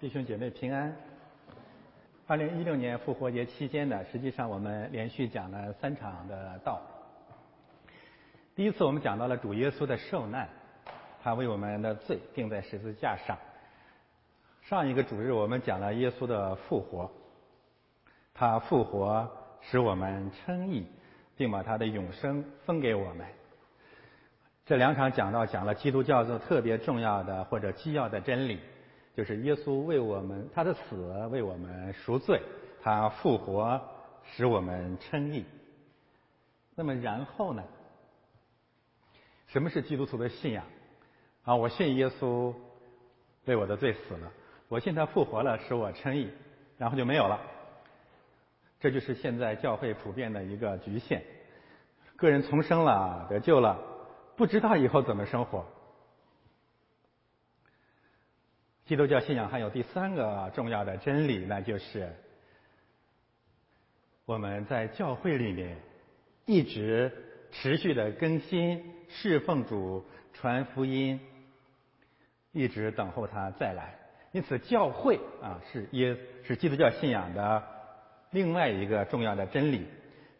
[0.00, 0.96] 弟兄姐妹平安。
[2.26, 6.80] 二零一六年复活节期间呢，实际上我们连续讲了三场的道。
[8.56, 10.48] 第一次我们讲到了主耶稣的受难，
[11.22, 13.36] 他为我们的罪钉在十字架上。
[14.62, 17.10] 上一个主日我们讲了耶稣的复活，
[18.32, 19.30] 他复活
[19.60, 20.86] 使我们称义，
[21.36, 23.26] 并把他的永生分给我们。
[24.64, 28.60] 这两场讲到讲了基督教中特别重要的或者基要的真理。
[29.20, 30.96] 就是耶稣为我们，他的死
[31.30, 32.40] 为我们赎罪，
[32.82, 33.78] 他复活
[34.24, 35.44] 使我们称义。
[36.74, 37.62] 那么然后呢？
[39.48, 40.64] 什么是基督徒的信仰？
[41.44, 42.54] 啊，我信耶稣
[43.44, 44.32] 为我的罪死了，
[44.68, 46.30] 我信他复活了使我称义，
[46.78, 47.38] 然后就没有了。
[48.80, 51.22] 这就是现在教会普遍的一个局限：
[52.16, 53.78] 个人重生了得救了，
[54.34, 55.66] 不知道以后怎么生活。
[58.90, 62.12] 基督教信仰还有第三个重要的真理，那就是
[64.24, 65.76] 我们在教会里面
[66.44, 67.12] 一直
[67.52, 71.20] 持续的更新、侍奉主、传福音，
[72.50, 73.94] 一直等候他再来。
[74.32, 77.62] 因此，教会啊是耶是基督教信仰的
[78.32, 79.86] 另外一个重要的真理。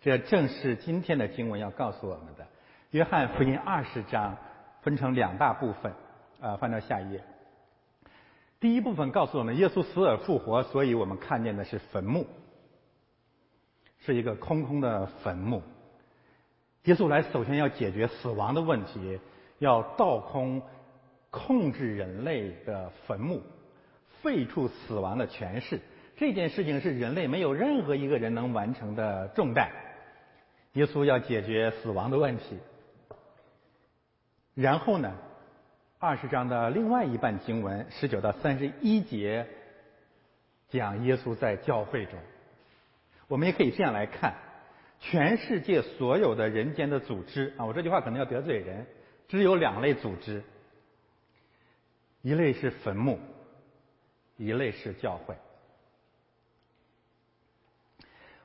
[0.01, 2.45] 这正是今天的经文要告诉我们的。
[2.91, 4.37] 约翰福音二十章
[4.83, 5.93] 分成两大部分，
[6.41, 7.23] 啊，翻到下一页。
[8.61, 12.27] 第一部分告诉我们，耶稣死而复活，所以我们看见的是坟墓，
[14.01, 15.63] 是一个空空的坟墓。
[16.85, 19.19] 耶稣来首先要解决死亡的问题，
[19.61, 20.61] 要倒空、
[21.31, 23.41] 控制人类的坟墓，
[24.21, 25.81] 废除死亡的权势。
[26.19, 29.71] 这件事情是人类没有任何一个人能完成的重担。
[30.75, 32.59] 耶稣要解决死亡的问题，
[34.55, 35.11] 然后呢？
[36.03, 39.47] 二十章的另外一半经文，十九到三十一节，
[40.71, 42.19] 讲耶稣在教会中。
[43.29, 44.35] 我们也可以这样来看：
[44.99, 48.87] 全世界所有的人间的组织啊，我这句话可能要得罪人，
[49.29, 50.43] 只有两类组织，
[52.23, 53.19] 一类是坟墓，
[54.39, 55.37] 一类是教会。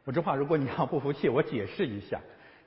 [0.03, 2.19] 我这话如果你要不服气，我解释一下，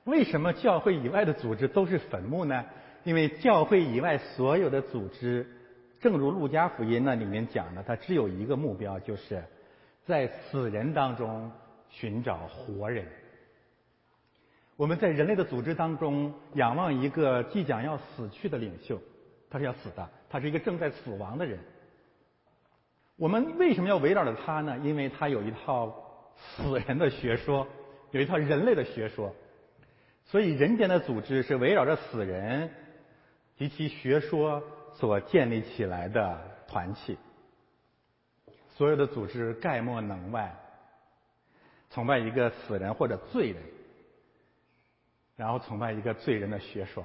[0.04, 2.64] 为什么教会以外的组织都是坟墓呢？
[3.08, 5.46] 因为教会以外所有的组织，
[5.98, 9.42] 正如路加福音那里面讲的，它只有一个目标，就是
[10.04, 11.50] 在死人当中
[11.88, 13.06] 寻找活人。
[14.76, 19.00] 我们在人类的组织当中仰望一个即将要死去的领袖，
[19.48, 21.58] 他是要死的，他是一个正在死亡的人。
[23.16, 24.76] 我们为什么要围绕着他呢？
[24.84, 25.96] 因为他有一套
[26.36, 27.66] 死人的学说，
[28.10, 29.34] 有一套人类的学说，
[30.26, 32.70] 所以人间的组织是围绕着死人。
[33.58, 34.62] 及其学说
[34.94, 36.38] 所建立起来的
[36.68, 37.18] 团体，
[38.68, 40.54] 所有的组织概莫能外，
[41.90, 43.56] 崇拜一个死人或者罪人，
[45.36, 47.04] 然后崇拜一个罪人的学说。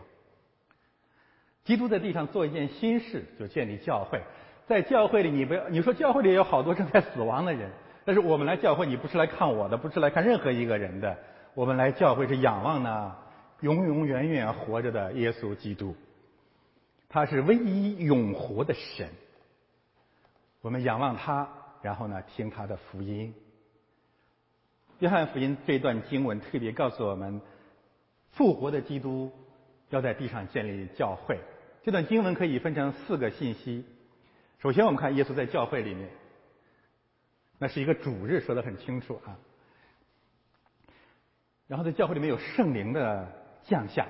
[1.64, 4.22] 基督在地上做一件新事，就建立教会。
[4.68, 7.72] 在教会里，你不要你说教会里有好多正在死亡的人，
[8.06, 11.18] 但是我们来教会，你不是来看我的，不是来看任何一个人的，
[11.54, 13.16] 我们来教会是仰望呢
[13.62, 15.96] 永永远远活着的耶稣基督。
[17.14, 19.08] 他是唯一永活的神，
[20.62, 21.48] 我们仰望他，
[21.84, 23.32] 然后呢听他的福音。
[24.98, 27.40] 约翰福音这段经文特别告诉我们，
[28.32, 29.32] 复活的基督
[29.92, 31.38] 要在地上建立教会。
[31.84, 33.86] 这段经文可以分成四个信息。
[34.58, 36.10] 首先，我们看耶稣在教会里面，
[37.60, 39.38] 那是一个主日，说的很清楚啊。
[41.68, 43.32] 然后在教会里面有圣灵的
[43.66, 44.08] 降下。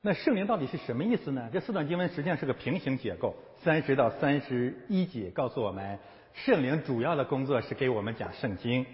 [0.00, 1.50] 那圣灵到底是什么意思呢？
[1.52, 3.34] 这四段经文实际上是个平行结构。
[3.56, 5.98] 三十到三十一节告诉我们，
[6.32, 8.86] 圣灵主要的工作是给我们讲圣经，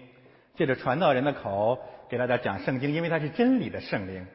[0.55, 1.77] 借着传道人的口
[2.09, 4.25] 给大家讲圣经，因为它是真理的圣灵。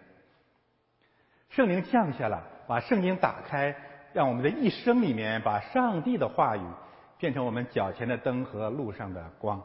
[1.49, 3.75] 圣灵降下了，把圣经打开，
[4.13, 6.63] 让我们的一生里面把上帝的话语
[7.19, 9.61] 变成我们脚前的灯和路上的光。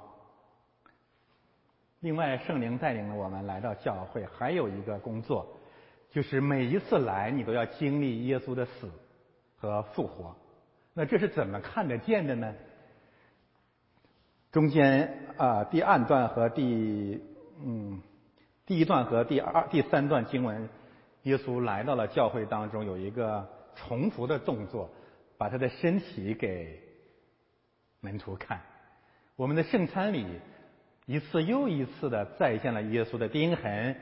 [2.00, 5.48] 另外，圣灵带领了我们来到教会，还有一个工作。
[6.16, 8.90] 就是每一次来，你都要经历耶稣的死
[9.58, 10.34] 和复活。
[10.94, 12.56] 那这是怎么看得见的呢？
[14.50, 17.22] 中间啊，第二段和第
[17.62, 18.02] 嗯
[18.66, 20.70] 第一段和第二第三段经文，
[21.24, 23.46] 耶稣来到了教会当中，有一个
[23.76, 24.90] 重复的动作，
[25.38, 26.82] 把他的身体给
[28.00, 28.62] 门徒看。
[29.36, 30.26] 我们的圣餐里
[31.08, 33.98] 一次又一次的再现了耶稣的钉痕。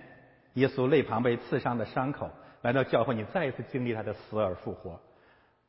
[0.53, 2.29] 耶稣肋旁被刺伤的伤口，
[2.61, 4.99] 来到教会，你再一次经历他的死而复活。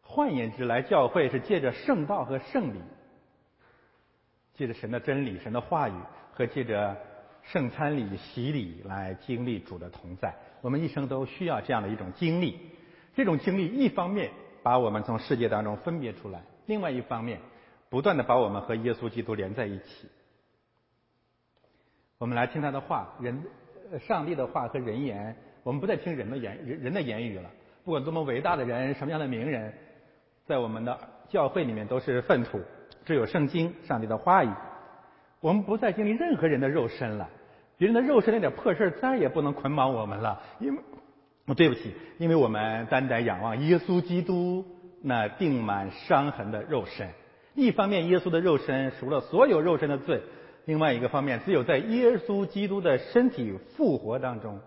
[0.02, 2.80] 换言之，来教会是借着圣道和圣礼，
[4.54, 5.94] 借着神的真理、神的话语
[6.32, 6.96] 和借着
[7.42, 10.34] 圣餐礼、洗礼来经历主的同在。
[10.60, 12.58] 我们一生都需要这样的一种经历。
[13.14, 14.30] 这种经历一方面
[14.62, 17.40] 把我们从世界当中分别出来，另外一方面
[17.88, 20.08] 不断的把我们和耶稣基督连在一起。
[22.18, 23.42] 我们来听他的话，人、
[23.98, 27.50] 上帝的话和人言，我们不再听人的言人人的言语了。
[27.84, 29.72] 不管多么伟大的人，什么样的名人。
[30.46, 30.98] 在我们的
[31.28, 32.60] 教会里面都是粪土，
[33.04, 34.50] 只有圣经、上帝的话语。
[35.40, 37.28] 我们不再经历任何人的肉身了，
[37.78, 40.40] 别人的肉身那点破事再也不能捆绑我们了。
[40.58, 40.82] 因为，
[41.54, 44.64] 对不起，因为我们单单仰望耶稣基督
[45.02, 47.08] 那钉满伤痕的肉身。
[47.54, 50.18] 一方面，耶稣的肉身赎了所有肉身的罪；
[50.66, 54.58] 另外一个方面，只有在耶稣基督的身体复活当中，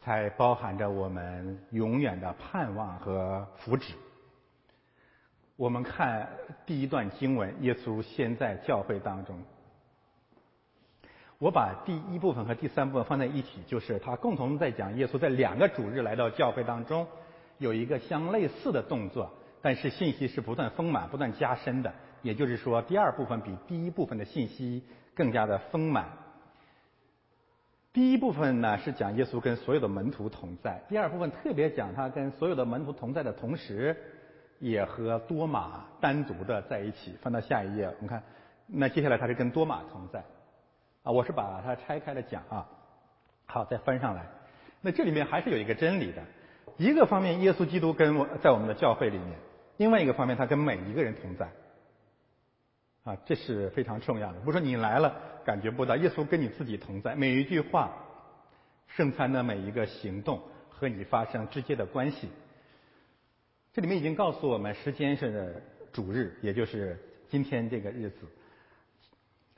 [0.00, 3.92] 才包含着我们永远的盼望和福祉。
[5.56, 6.28] 我们看
[6.66, 9.38] 第一段经文，耶稣先在教会当中。
[11.38, 17.06] 我把第一部分和第三部分放在一起，就是他共同在讲耶稣在两个主日来到教会当中，
[17.58, 19.30] 有一个相类似的动作，
[19.62, 21.92] 但是信息是不断丰满、不断加深的。
[22.22, 24.82] 也就是说，第二部分比第一部分的信息
[25.14, 26.06] 更加的丰满。
[27.92, 33.96] 第一部分呢是讲耶稣跟所有的门徒同在，第二部分特别讲他跟所有的门徒同在的同时。
[34.62, 37.18] 也和多马单独的在一起。
[37.20, 38.22] 翻到下一页，我们看，
[38.68, 40.20] 那接下来他是跟多马同在，
[41.02, 42.64] 啊，我是把它拆开了讲啊。
[43.46, 44.24] 好，再翻上来。
[44.80, 46.22] 那这里面还是有一个真理的。
[46.76, 49.36] 一个方面，耶稣基督跟我在我们的教会里面；
[49.78, 51.48] 另外一个方面，他跟每一个人同在。
[53.04, 54.38] 啊，这是非常重要的。
[54.40, 57.92] 不是说你来了感觉不到，耶稣跟你自己同在，每一句话、
[58.86, 62.28] 圣餐的每一个行动和你发生直接的关系。
[63.72, 65.60] 这里面已经告诉我们，时间是
[65.92, 66.96] 主日，也就是
[67.28, 68.26] 今天这个日子。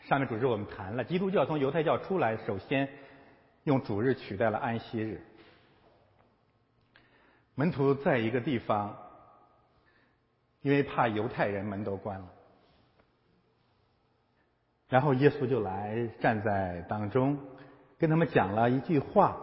[0.00, 2.88] 上面主日我们谈了，基督教从犹太教出来，首先
[3.64, 5.20] 用主日取代了安息日。
[7.54, 8.96] 门徒在一个地方，
[10.62, 12.26] 因为怕犹太人，门都关了。
[14.88, 17.38] 然后耶稣就来站在当中，
[17.98, 19.36] 跟他们讲了一句话，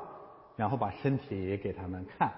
[0.55, 2.31] 然后把身体给他们看。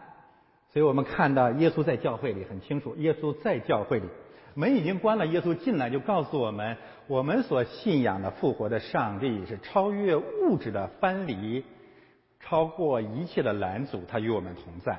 [0.72, 4.08] 所以我们看到耶稣在教会里很清楚，耶稣在教会里，
[4.56, 6.78] 门已经关了，耶稣进来就告诉我们，
[7.08, 11.64] 我们所信仰的复活的上帝是超越物质的藩篱，
[12.40, 14.98] 超过一切的拦阻，他与我们同在。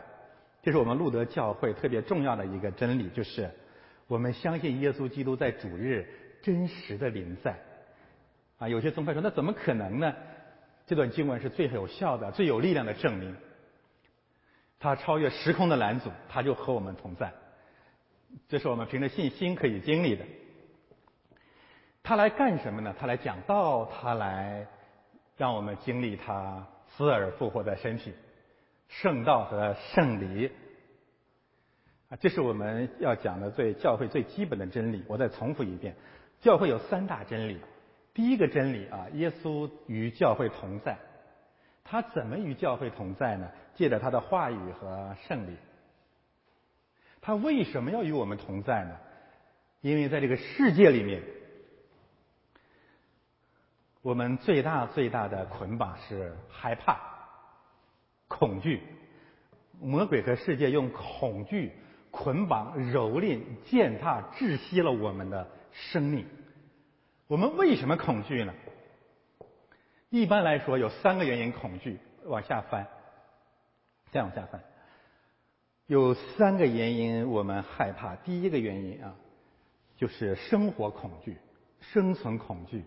[0.62, 3.51] 这是我们路德教会特别重要的一个真理，就是
[4.06, 6.06] 我们相信耶稣基督在主日
[6.43, 7.56] 真实的临在。
[8.59, 10.15] 啊，有些宗派说那怎么可能呢？
[10.87, 13.35] 这段经文是最有效的、最有力量的证明。
[14.79, 17.33] 他超越时空的拦阻，他就和我们同在。
[18.49, 20.25] 这是我们凭着信心可以经历的。
[22.03, 22.95] 他来干什么呢？
[22.99, 24.67] 他来讲道，他来
[25.39, 26.67] 让我们经历他
[26.97, 28.12] 死而复活的身体、
[28.89, 30.53] 圣道和圣礼。
[32.11, 35.03] 啊，这是我们要讲的最教会最基本的真理。
[35.09, 35.97] 我再重复一遍：
[36.43, 37.59] 教会有三大真理。
[38.15, 40.97] 第一个真理啊，耶稣与教会同在。
[41.83, 43.51] 他怎么与教会同在呢？
[43.75, 45.57] 借着他的话语和圣礼。
[47.21, 48.97] 他为什么要与我们同在呢？
[49.81, 51.23] 因为在这个世界里面，
[54.01, 56.99] 我们最大最大的捆绑是害怕、
[58.29, 58.81] 恐惧。
[59.81, 61.73] 魔鬼和世界用恐惧
[62.11, 66.25] 捆绑、蹂躏、践踏、窒息了我们的生命。
[67.34, 68.55] 我们为什么恐惧呢？
[70.08, 71.98] 一般来说，有三个原因恐惧。
[72.26, 72.86] 往下翻，
[74.12, 74.62] 再往下翻，
[75.88, 78.14] 有三个原因我们害怕。
[78.14, 79.17] 第一个原因啊，
[79.96, 81.36] 就是生活恐惧、
[81.81, 82.84] 生存恐惧、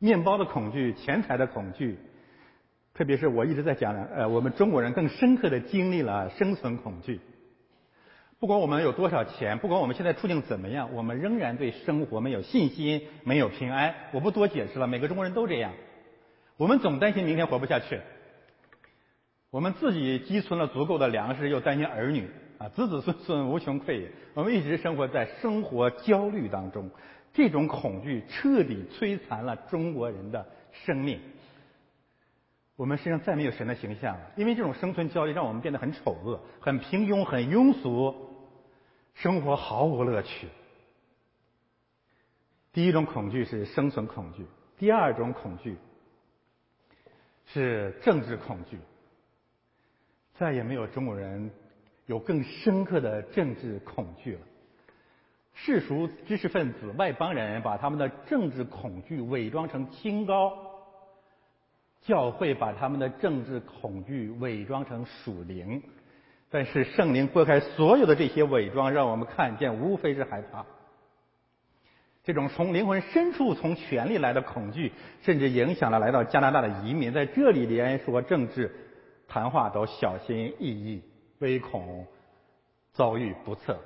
[0.00, 1.96] 面包的恐惧、钱财的恐惧。
[2.92, 7.20] 特别是我一直在讲，呃，我们中国人更深刻的经历了生存恐惧。
[8.38, 13.94] 不管我们有多少钱，不管我们现在处境怎么样，我们仍然对生活没有信心，没有平安。
[14.12, 15.72] 我不多解释了，每个中国人都这样。
[16.58, 18.00] 我们总担心明天活不下去。
[19.50, 22.28] 我们自己积存了足够的粮食，又担心儿女
[22.58, 24.10] 啊，子子孙孙无穷匮也。
[24.34, 26.90] 我们一直生活在生活焦虑当中，
[27.32, 31.18] 这种恐惧彻底摧残了中国人的生命。
[32.76, 38.14] 我们身上再没有神的形象了，因为这种生存焦虑让我们变得很丑恶、很平庸、很庸俗，
[39.16, 40.48] 生活毫无乐趣。
[42.72, 44.44] 第一种恐惧是生存恐惧，
[44.76, 45.76] 第二种恐惧
[47.46, 48.78] 是政治恐惧。
[50.34, 51.50] 再也没有中国人
[52.04, 54.40] 有更深刻的政治恐惧了。
[55.54, 60.52] 世俗知识分子、外邦人把他们的政治恐惧伪装成清高，
[62.02, 65.82] 教会把他们的政治恐惧伪装成属灵。
[66.50, 70.64] 但是圣灵拨开所有的这些伪装，让我们看见，无非是害怕。
[72.22, 77.12] 这种从灵魂深处、从权力来的恐惧，甚至影响了来到加拿大的移民。
[77.12, 78.74] 在这里，连说政治
[79.28, 81.02] 谈话都小心翼翼，
[81.38, 82.06] 唯恐
[82.92, 83.78] 遭遇不测。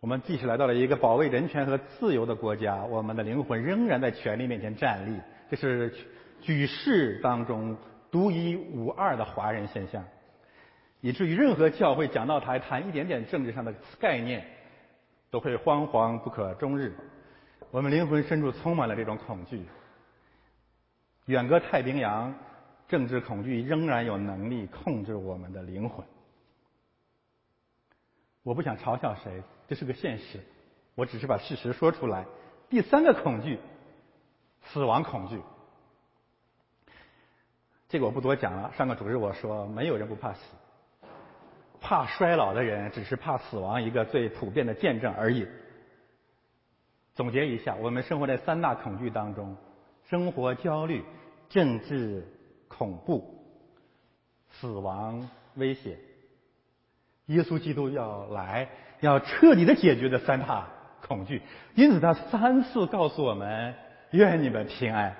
[0.00, 5.20] 我们即使来到了一个保卫人权和自由的国家，我们的灵魂仍然在权力面前站立。
[5.50, 5.92] 这是
[6.40, 7.76] 举世当中
[8.10, 10.04] 独一无二的华人现象。
[11.00, 14.44] 以至于任何教会讲到台谈一点点政治上的概念，
[15.30, 16.96] 都会惶惶不可终日。
[17.70, 19.64] 我们灵魂深处充满了这种恐惧。
[21.26, 22.34] 远隔太平洋，
[22.88, 26.04] 政治恐惧仍然有能力控制我们的灵魂。
[28.42, 30.40] 我不想嘲笑谁，这是个现实。
[30.94, 32.24] 我只是把事实说出来。
[32.70, 33.58] 第三个恐惧，
[34.62, 35.40] 死亡恐惧。
[37.88, 38.72] 这个我不多讲了。
[38.76, 40.40] 上个主日我说，没有人不怕死。
[41.80, 45.46] 怕衰老的人，只是怕死亡一个最普遍的见证而已。
[47.14, 49.56] 总结一下，我们生活在三大恐惧当中：
[50.08, 51.04] 生活焦虑、
[51.48, 52.24] 政治
[52.68, 53.44] 恐怖、
[54.50, 55.98] 死亡威胁。
[57.26, 58.68] 耶稣基督要来，
[59.00, 60.68] 要彻底的解决这三大
[61.06, 61.42] 恐惧，
[61.74, 63.74] 因此他三次告诉我们：
[64.12, 65.14] 愿你们平安。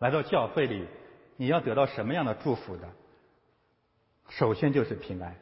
[0.00, 0.86] 来到教会里，
[1.36, 2.88] 你要得到什么样的祝福的？
[4.30, 5.36] 首先就是平安，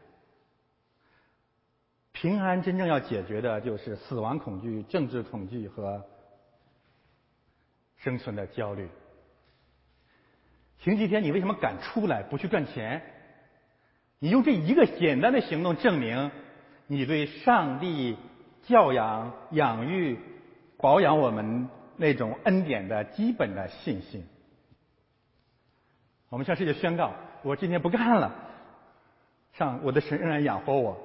[2.12, 6.04] 平安真正要解决的就是死亡恐惧、政治恐惧和
[7.96, 8.88] 生存的焦虑。
[10.80, 13.02] 星期天你为什么敢出来不去赚钱？
[14.18, 16.30] 你用这一个简单的行动证明
[16.86, 18.16] 你对上帝
[18.64, 20.18] 教养、养育、
[20.76, 24.26] 保养我们那种恩典的基本的信心。
[26.28, 28.50] 我们向世界宣告：我今天不干了。
[29.52, 30.98] 上我的神仍然养活我，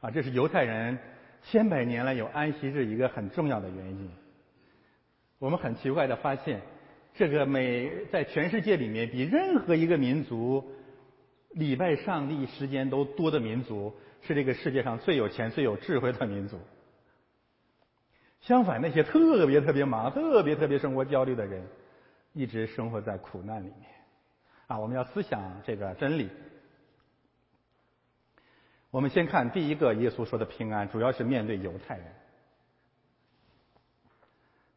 [0.00, 0.98] 啊，这是犹太人
[1.42, 4.10] 千百年来有安息日一个很重要的原因。
[5.38, 6.60] 我们很奇怪的发现，
[7.14, 10.64] 这个每在全世界里面比任何一个民族
[11.50, 16.60] 礼拜上帝时间都多的民族，是这个世界上最有钱、最有智慧的民族。
[18.40, 21.64] 相反，那些特别特别忙、特别特别生活焦虑的人，
[22.34, 23.88] 一直生活在苦难里面。
[24.68, 26.28] 啊，我们要思想这个真理。
[28.92, 32.04] 我们先看第一个，耶稣说的平安，主要是面对犹太人。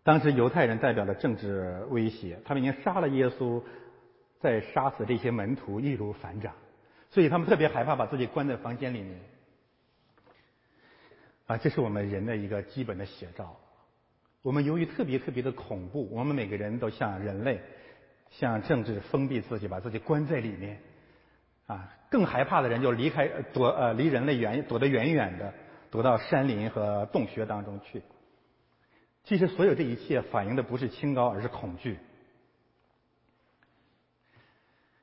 [0.03, 3.62] 当时犹太人代表了政治威胁，他们已经杀了耶稣，
[4.39, 6.53] 在杀死这些门徒易如反掌，
[7.10, 9.19] 所以他们特别害怕把自己关在房间里面。
[11.48, 13.60] 啊，这是我们人的一个基本的写照。
[14.41, 17.60] 我们由于特别特别的恐怖，我们每个人都像人类，
[18.31, 20.79] 像政治封闭自己，把自己关在里面。
[21.67, 25.53] 啊，更害怕的人就离开躲呃离人类远躲得远远的，
[25.89, 28.03] 躲到山林和洞穴当中去。
[29.24, 31.98] 其实所有这一切反映的不是清高，而是恐惧。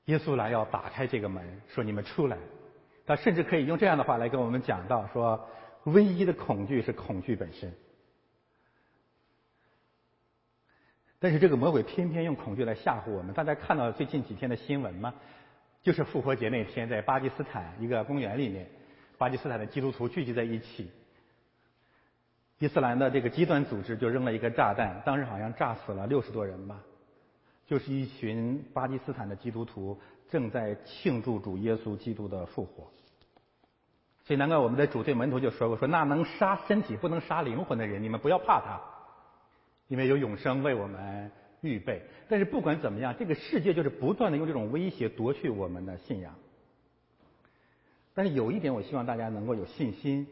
[0.04, 2.38] 耶稣来要打开这个门，说你们出来。
[3.04, 5.49] 他甚至可以用这样的话来跟我们讲到，说
[5.85, 7.75] 唯一的恐惧是恐惧本身。
[11.19, 13.35] 但是这个魔鬼偏偏用恐惧来吓唬我们。
[13.35, 15.14] 大家看到最近几天的新闻吗？
[15.83, 18.69] 就是复活节那天，在巴基斯坦一个公园里面，
[19.19, 20.89] 巴基斯坦的基督徒聚集在一起，
[22.59, 26.81] 伊斯兰的这个极端组织就扔了一个炸弹，当时好像炸死了六十多人吧。
[27.67, 29.99] 就是一群巴基斯坦的基督徒
[30.31, 32.89] 正在庆祝主耶稣基督的复活。
[34.25, 38.81] 所以难怪我们的主对门徒就说过：“说那能杀身体不能杀灵魂的人，你们不要怕他，
[39.89, 46.35] 因为有永生为我们。”预备，但是不管怎么样，这个世界就是不断的用这种威胁夺去我们的信仰。
[48.14, 50.26] 但是有一点，我希望大家能够有信心：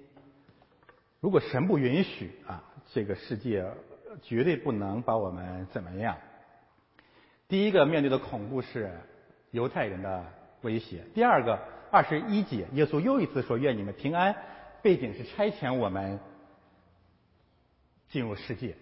[1.20, 3.64] 如果神不允许啊，这个世界
[4.22, 6.16] 绝对不能把我们怎么样。
[7.49, 8.90] 第一个面对的恐怖是
[9.50, 10.25] 犹太人的
[10.62, 11.58] 威胁；第二个，
[11.90, 14.37] 二十一节，耶稣又一次说：“愿你们平安。”
[14.82, 16.18] 背景是差遣我们
[18.08, 18.75] 进入世界。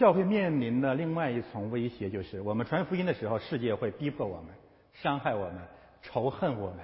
[0.00, 4.46] 教会面临的另外一重威胁就是，我们传福音的时候，世界会逼迫我们、
[4.94, 5.58] 伤害我们、
[6.00, 6.78] 仇恨我们。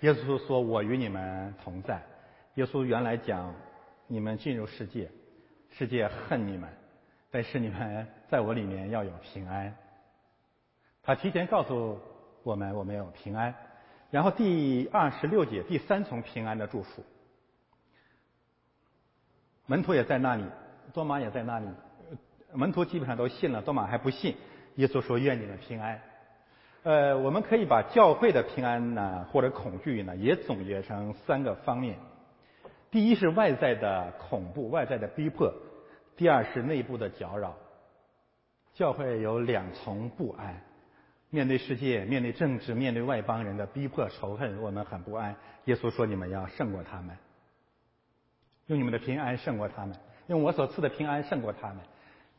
[0.00, 2.00] 耶稣说：“我与你们同在。”
[2.56, 3.54] 耶稣原来讲
[4.08, 5.10] ：“你们进入世界，
[5.68, 6.66] 世界恨你们，
[7.30, 9.76] 但是你们在我里面要有平安。”
[11.04, 12.00] 他提前告诉
[12.42, 13.54] 我们，我们有平安。
[14.10, 17.04] 然后第二十六节，第三重平安的祝福，
[19.66, 20.44] 门徒也在那里，
[20.94, 21.66] 多马也在那里，
[22.54, 24.36] 门徒基本上都信了，多马还不信。
[24.76, 26.00] 耶稣说：“愿你们平安。”
[26.84, 31.96] 呃，我们可以把教会的平安呢，或者恐惧呢，也总结成三个方面。
[32.90, 35.48] 第一是外在的恐怖、外在的逼迫；
[36.16, 37.54] 第二是内部的搅扰。
[38.74, 40.60] 教会有两重不安：
[41.30, 45.36] 面对世界、面对政治、面对外邦人的逼迫、仇恨，我们很不安。
[45.66, 47.16] 耶稣说：“你们要胜过他们，
[48.66, 49.94] 用你们的平安胜过他们，
[50.26, 51.78] 用我所赐的平安胜过他们。”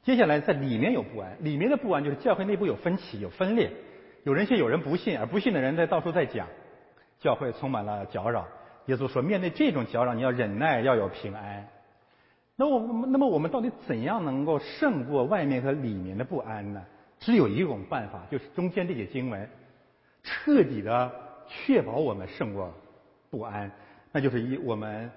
[0.03, 3.71] 接下来在里面有不安，里面的不安就是教会内部有分歧、有分裂，
[4.23, 6.47] 有人信，有人不信，而不信的人在到处在讲，
[7.19, 8.45] 教会充满了搅扰。
[8.87, 11.67] 耶稣说，面对这种搅扰，你要忍耐，要有平安。
[12.57, 16.83] 那我那么我们到底怎样能够胜过外面和里面的不安呢？
[17.19, 19.49] 只有一种办法，就是中间这些经文，
[20.21, 21.11] 彻底的
[21.47, 22.73] 确保我们胜过
[23.29, 23.71] 不安，
[24.11, 25.09] 那就是一我们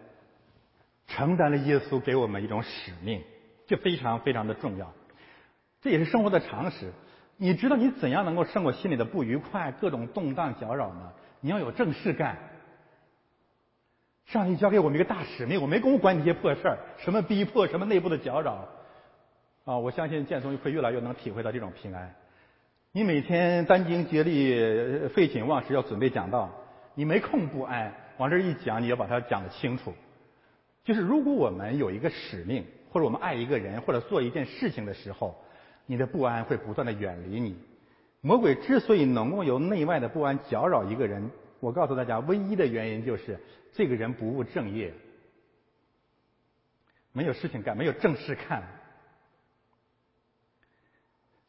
[1.08, 3.20] 承担了耶稣给我们一种使命。
[3.66, 4.92] 这非常非常的重要，
[5.82, 6.92] 这也是生活的常识。
[7.36, 11.12] 你知道你怎样能够胜过心里的不愉快、各种动荡搅扰呢？
[11.40, 12.38] 你要有正事干。
[14.24, 18.68] 上帝交给我们一个大使命，我没工夫管你这些破事儿，什么逼迫，什么内部的搅扰。
[19.64, 22.14] 啊，我相信建松会越来越能体会到这种平安。
[22.92, 26.50] 你每天殚精竭力、废寝忘食要准备讲道，
[26.94, 29.92] 你没空不安，往这一讲，你要把它讲得清楚。
[30.84, 32.64] 就是如果我们有一个使命。
[32.90, 35.36] 或者我们爱一个人，或者做一件事情的时候，
[35.86, 37.56] 你的不安会不断的远离你。
[38.20, 43.38] 魔鬼之所以能够由内外的不安搅扰一个人，我告诉大家，唯一的原因就是
[43.72, 44.92] 这个人不务正业，
[47.12, 48.62] 没有事情干，没有正事看。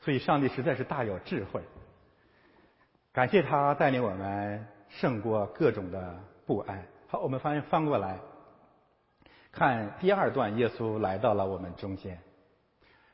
[0.02, 1.62] 所以上帝实在是大有智慧，
[3.12, 6.86] 感谢他带领我们胜过各种的不安。
[7.08, 8.20] 好，我们翻翻过来。
[9.58, 12.20] 看第二段，耶稣来到了我们中间。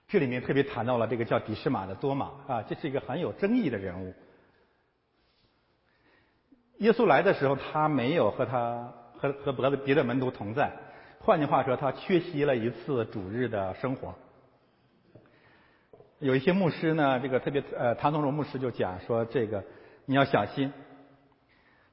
[0.09, 4.13] 这里面特别谈到了这个叫底士马的多马啊，这是一个很有争议的人物。
[6.79, 10.69] 耶稣来的时候，他没有和他和和别的别的门徒同在，
[11.21, 14.13] 换句话说，他缺席了一次主日的生活。
[16.19, 19.63] 有一些牧师呢，这个特别呃，唐宗荣牧师就讲说，这个
[20.05, 20.73] 你要小心，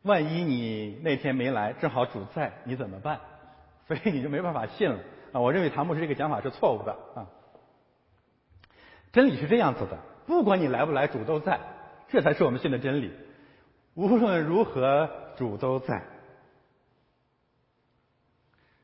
[0.02, 3.20] 万一你那天没来，正好主在，你怎么办？
[3.96, 5.00] 所以你就没办法信了
[5.33, 5.40] 啊！
[5.40, 7.26] 我认为唐牧师这个讲法是错误的啊。
[9.12, 9.98] 真理是这样子的，
[10.29, 11.59] 不管你来不来，主都在，
[12.09, 13.11] 这才是我们信的真理。
[13.94, 16.05] 无论如何，主都在。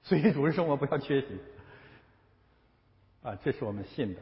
[0.02, 1.26] 所以主日生活不要缺席
[3.22, 4.20] 啊，这是我们信的。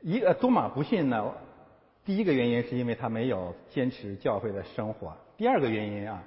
[0.00, 1.34] 一个多马不信呢，
[2.06, 6.22] 第一个原因是因为他没有坚持教会的生活，第二个原因啊。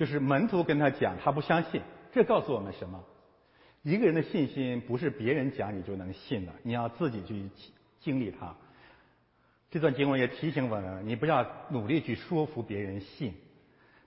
[0.00, 1.82] 就是门徒跟他讲，他不相信。
[2.10, 3.04] 这告诉我们什么？
[3.82, 7.50] 一个人的信心不是别人讲你就能信的，你要自己去
[8.00, 8.56] 经历它。
[9.70, 13.34] 这段经文也提醒我们，你不要努力去说服别人信。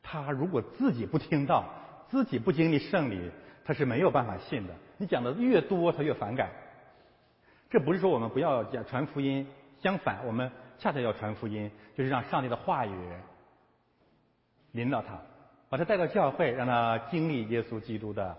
[0.02, 1.72] 他如果自己不听到，
[2.10, 3.30] 自己不经历圣礼，
[3.64, 4.74] 他是没有办法信的。
[4.98, 6.50] 你讲的越多，他越反感。
[7.70, 9.46] 这不是说我们不要讲传福音，
[9.80, 12.92] 相反，我们恰恰要传福音，就是让上帝的话语
[14.72, 15.22] 引导他。
[15.74, 18.38] 把他带到教会，让他经历耶稣基督的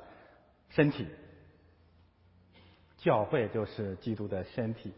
[0.68, 1.04] 身体。
[2.96, 4.92] 教会就是基督的身体。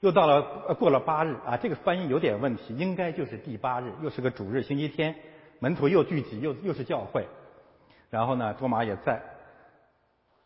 [0.00, 5.14] 又到了过了八日啊，这个翻译有点问题，应该就是第八日，又是个主日，星期天，
[5.58, 7.26] 门徒又聚集，又又是教会。
[8.08, 9.20] 然后呢，多马也在，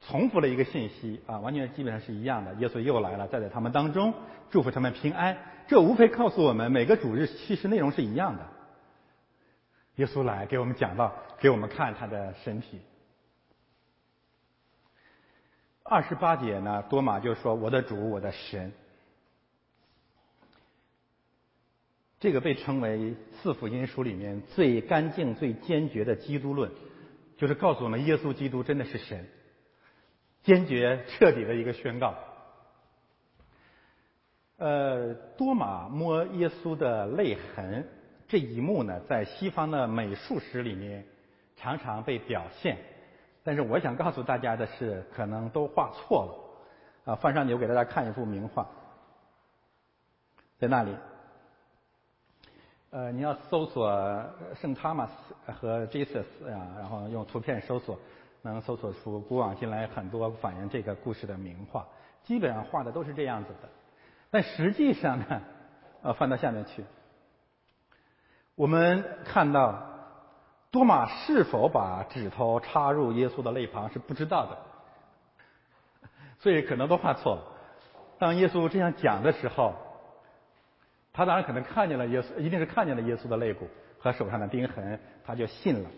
[0.00, 2.52] 重复了一个信息啊，完全基本上是一样的。
[2.54, 4.12] 耶稣又来了，站在他们当中，
[4.50, 5.38] 祝福他们平安。
[5.68, 8.55] 这无非告诉我们，每个主日其实内容是一样的。
[9.96, 12.80] 耶稣来给我们讲到，给我们看他的身体。
[15.82, 18.72] 二十八节呢，多马就说：“我的主，我的神。”
[22.18, 26.70] 这个被称为四福音书里面最干净、最坚决的基督论，
[27.36, 29.26] 就是告诉我们耶稣基督真的是神，
[30.42, 32.14] 坚决彻底的一个宣告。
[34.58, 37.86] 呃，多马摸耶稣的泪痕。
[38.28, 41.04] 这一幕呢，在西方的美术史里面
[41.56, 42.76] 常常被表现，
[43.44, 47.12] 但是我想告诉大家的是，可能都画错了。
[47.12, 48.66] 啊，放上牛给大家看一幅名画，
[50.58, 50.92] 在那里。
[52.90, 54.24] 呃，你要搜索
[54.56, 55.12] 圣塔马斯
[55.52, 57.96] 和 Jesus 啊，然后用图片搜索，
[58.42, 61.86] 能搜索出古往今来很多反映这个故事的名画，
[62.24, 63.68] 基本上画的都是这样子的。
[64.28, 65.42] 但实际上呢，
[66.02, 66.84] 呃，翻到下面去。
[68.56, 69.82] 我们看到
[70.70, 74.58] 多马是否把指头插入耶稣的肋旁是不知道的，
[76.40, 77.42] 所以可能都画错了。
[78.18, 79.74] 当耶稣这样讲的时候，
[81.12, 85.90] 他当然可能看见了耶稣，一定是看见了耶稣的肋骨和手上的钉痕，他就信了。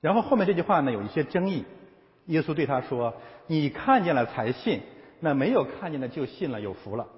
[0.00, 1.64] 然后后面这句话呢有一些争议，
[2.26, 3.14] 耶稣对他说
[3.48, 4.82] ：“你看见了才信，
[5.18, 7.08] 那没有看见的就信了，有福了。”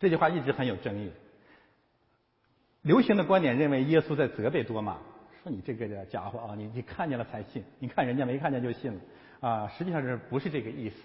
[0.00, 1.12] 这句话一直很有争议。
[2.86, 4.96] 流行的观点认为耶稣在责备多马，
[5.42, 9.00] 说你这个家伙啊，你你看见了才信，你看人家没看见就信了
[9.40, 10.96] 啊，实际上是不是这个意思？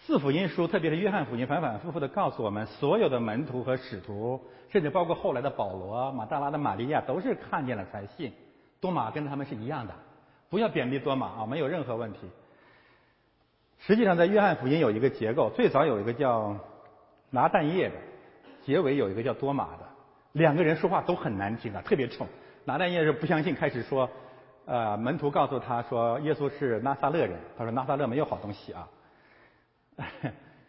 [0.00, 8.32] 四福音书，特别是约翰福音，反反复复的告诉我们，所有的门徒和使徒，甚至包括后来的保罗、马大拉的玛利亚，都是看见了才信。
[8.80, 9.94] 多马跟他们是一样的，
[10.50, 12.18] 不要贬低多马啊，没有任何问题。
[13.78, 16.56] 实际上，在约翰福音有一个结构，最早有一个叫
[17.30, 17.94] 拿蛋液的，
[18.68, 19.88] 结尾有一个叫多马的，
[20.32, 22.26] 两个人说话都很难听啊，特别冲。
[22.66, 24.10] 拿蛋液是不相信，开始说，
[24.66, 28.86] 呃，门徒告诉他说耶稣是拿撒勒人，他说拿撒勒没有好东西啊。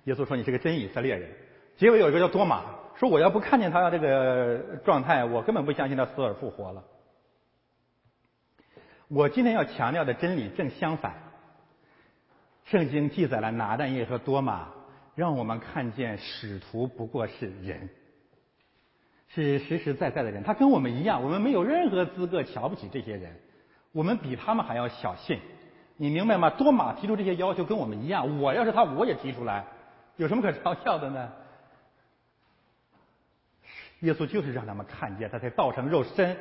[0.06, 1.30] 耶稣说：“你是个真以色列人。”
[1.76, 2.64] 结尾有一个叫多马
[2.96, 6.82] 说：“我要不看见他这个状态，我根本不相信他死而复活了。”
[9.12, 11.16] 我今天要强调的真理正相反。
[12.64, 14.70] 圣经记载了拿但业和多马，
[15.16, 17.90] 让我们看见使徒不过是人，
[19.28, 20.44] 是实实在在的人。
[20.44, 23.36] 他跟我们一样，我们没有任何资格瞧不起这些人，
[23.92, 25.40] 我们比他们还要小信。
[25.98, 26.50] 你明白吗？
[26.52, 29.66] 多马提出这些要求跟我们一样，我要是他，我也提出来，
[30.16, 31.30] 有什么可嘲笑的呢？
[34.00, 36.38] 耶稣就是让他们看见，他才道成肉身，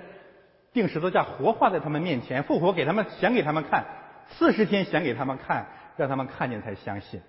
[0.72, 3.84] 定十字架，活化在他们面前，复活给他们显给他们看，
[4.28, 7.20] 四十天显给他们看，让他们看见才相信。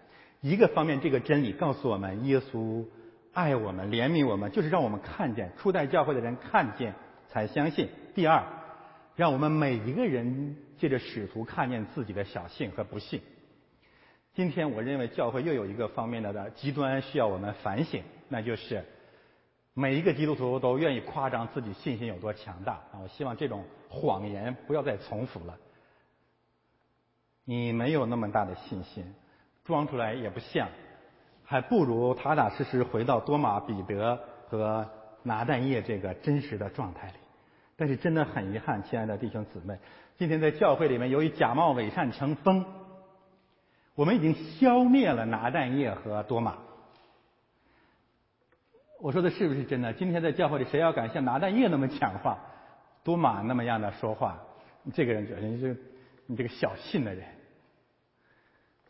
[0.41, 2.86] 一个方面，这个真理告诉我们，耶稣
[3.34, 6.93] 爱我们，怜悯我们，就是让我们看见，初代教会的人看见
[7.30, 7.89] 才相信。
[8.15, 8.43] 第二，
[9.15, 10.56] 让我们每一个人。
[10.80, 13.19] 借着使徒看见自己的小幸和不幸。
[14.34, 18.86] 今天我认为教会又有一个方面的的极端需要我们反省，那就是
[19.73, 23.04] 每一个基督徒都愿意夸张自己信心有多强大啊！
[23.04, 25.58] 我希望这种谎言不要再重复了。
[27.43, 29.04] 你没有那么大的信心，
[29.69, 30.67] 装出来也不像，
[31.45, 34.89] 还不如踏踏实实回到多马、彼得和
[35.21, 37.13] 拿但业这个真实的状态里。
[37.77, 39.77] 但是真的很遗憾，亲爱的弟兄姊妹。
[40.17, 42.65] 今天在教会里面，由于假冒伪善成风，
[43.93, 46.58] 我们已经消灭了拿但业和多马。
[48.99, 49.93] 我说的是不是真的？
[49.93, 52.39] 今天在教会里，谁要敢像拿但业那么讲话，
[53.03, 54.39] 多马那么样的说话，
[54.95, 55.77] 这个人觉得你是
[56.25, 57.23] 你这个小信的人。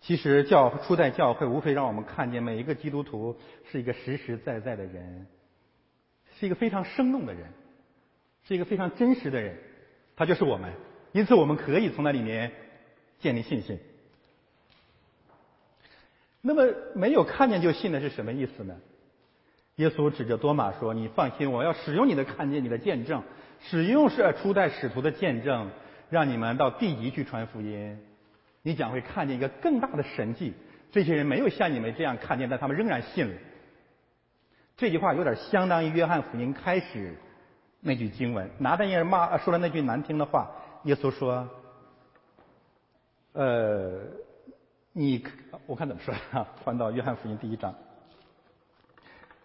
[0.02, 3.38] 其实教初代教会无非让我们看见每一个基督徒
[3.72, 5.28] 是一个实实在在的人，
[6.40, 7.52] 是一个非常生动的人，
[8.48, 9.58] 是一个非常真实的人，
[10.16, 10.72] 他就是我们。
[11.12, 12.52] 因此，我们可以从那里面
[13.20, 13.80] 建立信心。
[16.42, 18.78] 那么，没有看见就信的是什么意思呢？
[19.76, 23.24] 耶稣指着多马说：“你放心，我要使用你的看见，你的见证，
[23.60, 25.72] 使用是初代使徒的见证，
[26.10, 28.00] 让你们到地级去传福音。
[28.62, 30.54] 你将会看见一个更大的神迹。
[30.92, 33.36] 这些人没有像你们这样看见，但他们仍然信了。”
[34.76, 37.16] 这句话有点相当于约翰福音开始
[37.82, 40.50] 那句经文，拿但业骂说了那句难听的话。
[40.84, 41.50] 耶稣说
[43.34, 44.04] ：“呃，
[44.94, 45.26] 你
[45.66, 46.48] 我看怎么说啊？
[46.64, 47.76] 翻到约翰福音第一章，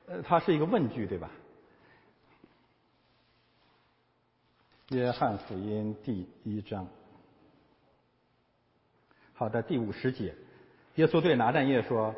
[0.07, 1.29] 呃，它是一个问句，对吧？
[4.91, 6.87] 约翰福音第一章，
[9.35, 10.35] 好的，第五十节，
[10.95, 12.15] 耶稣对拿但业说：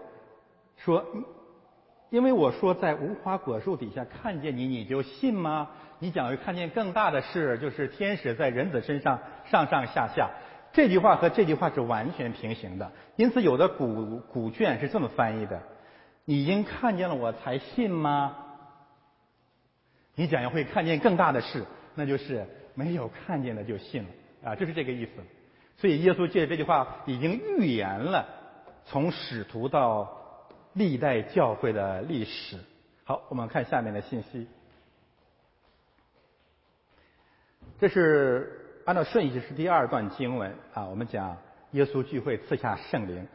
[0.76, 1.04] 说，
[2.10, 10.28] 因为我说在无花果树底下看见你，你就信吗？”你将会看见更大的事，就是天使在人子身上上上下下。
[10.70, 15.58] 这句话和这句话是完全平行的，因此有的古古卷是这么翻译的
[16.26, 18.36] ：“你因看见了我才信吗？”
[20.16, 24.08] 你将要会看见更大的事，那就是没有看见的就信了
[24.50, 25.12] 啊，就是这个意思。
[25.78, 28.26] 所以耶稣借这句话已经预言了
[28.86, 30.10] 从使徒到
[30.72, 32.58] 历代教会的历史。
[33.04, 34.46] 好，我们看下面的信息。
[37.78, 41.36] 这是按照顺序是第二段经文啊，我们讲
[41.72, 43.26] 耶稣聚会赐下圣灵，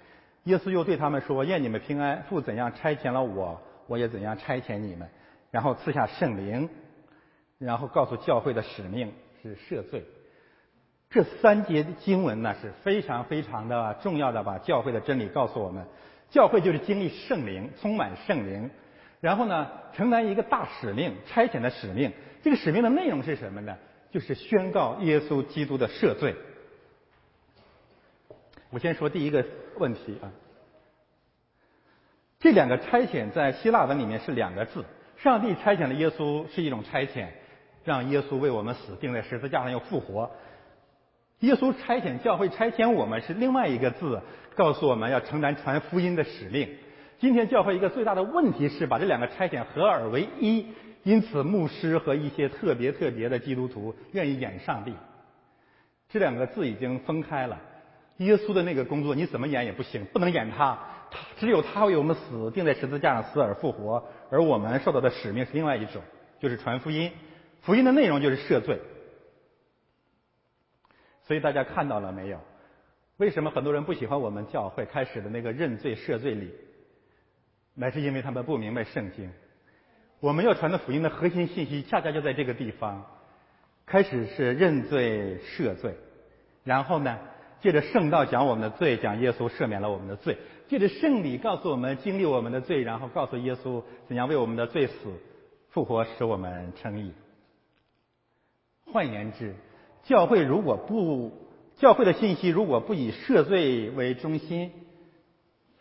[0.46, 5.08] 耶稣又对他们说：“愿你们平安，父怎样差遣了我，我也怎样差遣你们。”
[5.52, 6.70] 然后赐下圣灵，
[7.60, 10.04] 然后告诉教会的使命是赦罪。
[11.12, 15.86] 这三节经文呢是非常非常的重要的，把教会的真理告诉我们。
[16.30, 18.72] 教会就是经历圣灵，充满圣灵，
[19.20, 22.14] 然后呢，承担一个大使命，差遣的使命。
[22.42, 23.78] 这个使命的内容是什么呢？
[24.10, 26.34] 就是宣告耶稣基督的赦罪。
[28.70, 29.46] 我先说第一个
[29.78, 30.32] 问题啊，
[32.40, 34.86] 这两个差遣在希腊文里面是两个字。
[35.18, 37.28] 上帝差遣了耶稣是一种差遣，
[37.84, 40.32] 让耶稣为我们死，钉在十字架上又复活。
[41.42, 44.22] 耶稣差遣教会差遣我们是另外一个字，
[44.56, 46.70] 告诉我们要承担传福音的使命。
[47.20, 50.68] 今天教会一个最大的问题是把这两个差遣合二为一，
[51.02, 54.94] 因此牧师和一些特别特别的基督徒愿意演上帝。
[56.10, 57.60] 这两个字已经分开了。
[58.18, 60.78] 耶稣的那个工作你怎么演也不行，不能演他，
[61.10, 66.04] 他只有他为我们死，钉在十字架上死而复活，而我们受到的使命是另外一种，
[66.40, 67.12] 就是传福音。
[67.62, 68.80] 福音的内容就是赦罪。
[71.32, 72.38] 所以大家看到了没有？
[73.16, 76.52] 为什么很多人不喜欢我们教会开始的那个认罪赦罪礼？
[77.74, 79.32] 乃是因为他们不明白圣经。
[80.20, 83.06] 我们要传的福音的核心信息，恰恰就在这个地方。
[83.86, 85.96] 开始是认罪赦罪，
[86.66, 87.18] 然后呢，
[87.62, 90.36] 借着圣道讲我们的罪，讲耶稣赦免了我们的罪；
[90.68, 94.94] 借着圣礼告诉我们经历我们的罪，然后告诉耶稣怎样为我们的罪死、
[95.70, 97.14] 复活，使我们称义。
[98.92, 99.56] 换言之，
[100.04, 101.32] 教会如果不
[101.78, 104.72] 教会的信息如果不以赦罪为中心。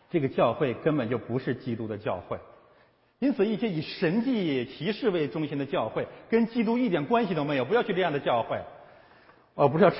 [0.09, 2.37] 这个教会根本就不是基督的教会，
[3.19, 7.63] 因此一些以神迹骑士为中心的教会，跟基督一点关系都没有。
[7.63, 8.59] 不要去这样的教会。
[9.53, 9.93] 我，不是要，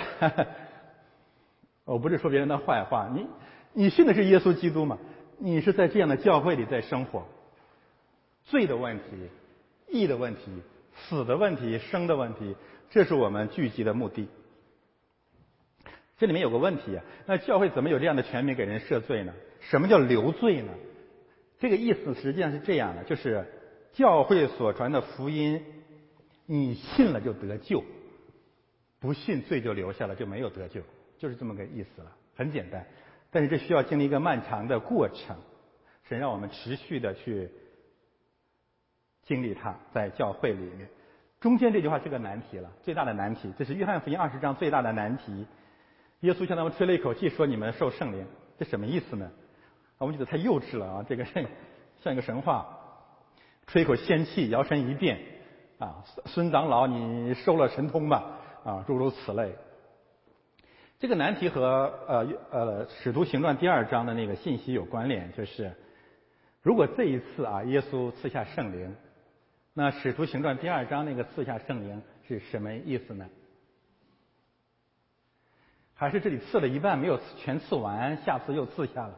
[1.85, 3.09] 我不是说别人的坏话。
[3.13, 3.25] 你
[3.71, 4.97] 你信的是耶稣基督吗？
[5.37, 7.25] 你是在这样的教会里在生活。
[8.43, 9.03] 罪的问题、
[9.87, 10.41] 义的问题、
[10.93, 12.53] 死的问题、生的问题，
[12.91, 14.27] 这是我们聚集的目的。
[16.17, 19.33] 这里面有个问题啊，那教会怎么有这样的权柄给人赦罪呢？
[19.61, 20.73] 什么叫留罪呢？
[21.57, 23.47] 这个意思实际上是这样的，就是
[23.93, 25.63] 教会所传的福音，
[26.45, 27.81] 你信了就得救，
[28.99, 30.81] 不信罪就留下了，就没有得救，
[31.17, 32.13] 就是这么个意思了。
[32.35, 32.85] 很简单，
[33.31, 35.37] 但是这需要经历一个漫长的过程，
[36.09, 37.49] 是让我们持续的去
[39.23, 40.89] 经历它，在教会里面。
[41.41, 45.45] 中间这句话是个难题了，最大的难题，这是约翰福音二十章最大的难题。
[46.19, 48.23] 耶稣向他们吹了一口气，说：“你们受圣灵，
[48.59, 49.27] 这什么意思呢？”
[49.97, 51.05] 我们觉得太幼稚了啊！
[51.09, 52.67] 这个像一个神话，
[53.65, 55.17] 吹一口仙气，摇身一变
[55.79, 56.03] 啊！
[56.25, 58.83] 孙长老，你收了神通吧啊！
[58.85, 59.55] 诸如此类。
[60.99, 65.73] 这个难题和呃呃《使徒行传》第二章的那个信息有关联，就是
[66.61, 68.95] 如果这一次啊，耶稣赐下圣灵，
[69.73, 73.29] 那《使徒行传》第二章那个赐下圣灵是什么意思呢？
[75.93, 79.17] 还是这里赐了一半没有全赐完，下次又赐下了？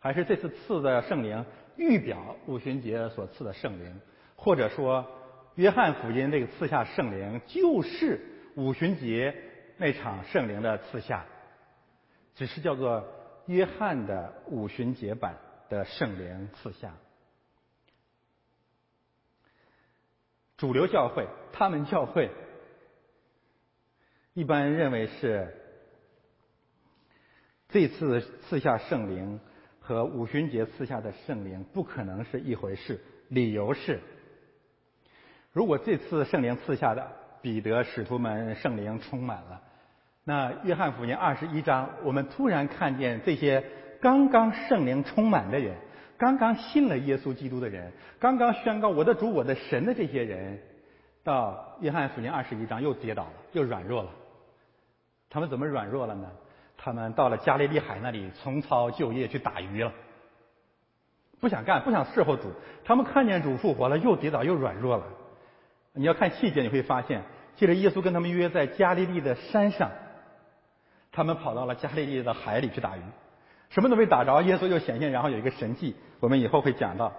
[0.00, 1.44] 还是这次赐的圣灵
[1.76, 4.00] 预表五旬节所赐的圣灵，
[4.34, 5.06] 或者说
[5.54, 8.20] 约翰福音这个赐下圣灵就是
[8.56, 9.36] 五旬节
[9.76, 11.24] 那场圣灵的赐下，
[12.34, 13.06] 只是叫做
[13.46, 15.36] 约翰的五旬节版
[15.68, 16.92] 的圣灵赐下。
[20.56, 22.30] 主流教会，他们教会
[24.34, 25.54] 一般认为是
[27.68, 29.40] 这次赐下圣灵。
[29.78, 33.00] 和五旬节赐下的圣灵不可能是一回事。
[33.28, 34.00] 理由是，
[35.52, 37.08] 如果这次圣灵赐下的
[37.40, 39.62] 彼得使徒们圣灵充满了，
[40.24, 43.64] 那约翰福音二十一章，我们突然看见这些
[44.00, 45.76] 刚刚圣灵充满的人，
[46.18, 50.58] 刚刚信了耶稣基督的人，刚刚宣告我的主我的神的这些人，
[51.22, 54.10] 到约翰福音二十一章又跌倒了，又软弱了。
[55.28, 56.30] 他们怎么软弱了呢？
[56.78, 59.92] 他们到了加利利海那里，重操旧业去打鱼了，
[61.40, 62.52] 不想干，不想伺候主。
[62.84, 65.04] 他们看见主复活了，又跌倒，又软弱了。
[65.92, 67.22] 你要看细节，你会发现，
[67.56, 69.90] 接着耶稣跟他们约在加利利的山上，
[71.10, 73.00] 他们跑到了加利利的海里去打鱼，
[73.70, 77.12] 什么都没打着，耶稣就显现，然后有一个神迹，我们以后会讲到。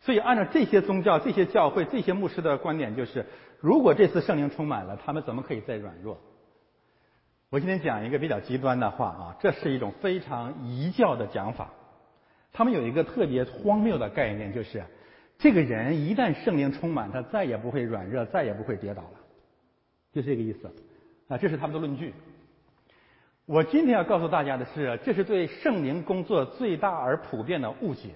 [0.00, 3.24] 所以，按照这些宗教、这些教会、这些牧师的观点，就是
[3.60, 6.18] 如果这次圣灵充满了，他们怎么可以再软弱？
[7.50, 11.70] 我今天讲一个比较极端的话啊，这是一种非常异教的讲法。
[12.52, 14.82] 他们有一个特别荒谬的概念，就是
[15.38, 19.20] 这个人一旦圣灵充满，他再也不会软弱，再也不会跌倒了，
[20.12, 20.68] 就这个意思
[21.28, 21.38] 啊。
[21.38, 22.12] 这是他们的论据。
[23.52, 28.08] 我今天要告诉大家的是，这是对圣灵工作最大而普遍的误解。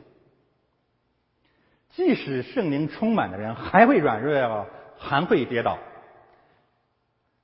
[1.90, 5.76] 即使圣灵充满的人，还会软弱，还会跌倒。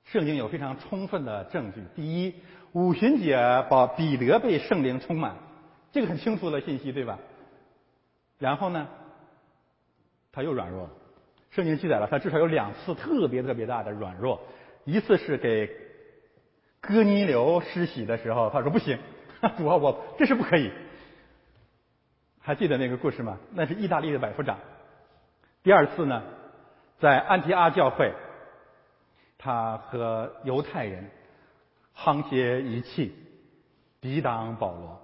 [0.05, 1.83] 圣经有非常充分的证据。
[1.95, 2.33] 第一，
[2.71, 3.35] 五旬节
[3.69, 5.35] 把彼得被圣灵充满，
[5.91, 7.19] 这个很清楚的信息，对吧？
[8.39, 8.87] 然后呢，
[10.31, 10.89] 他又软弱了。
[11.51, 14.41] 圣经记载了他至少有两次特别特别大的软弱，
[14.83, 15.69] 一次是给
[16.85, 18.99] 哥尼流施洗的时候，他说不行，
[19.57, 20.69] 主啊，我这是不可以。
[22.41, 23.37] 还记得那个故事吗？
[23.53, 24.59] 那是意大利的百夫长。
[25.63, 26.21] 第二次呢，
[26.99, 28.13] 在安提阿教会，
[29.37, 31.09] 他和犹太人
[31.95, 33.15] 沆瀣一气，
[34.01, 34.99] 抵挡保罗。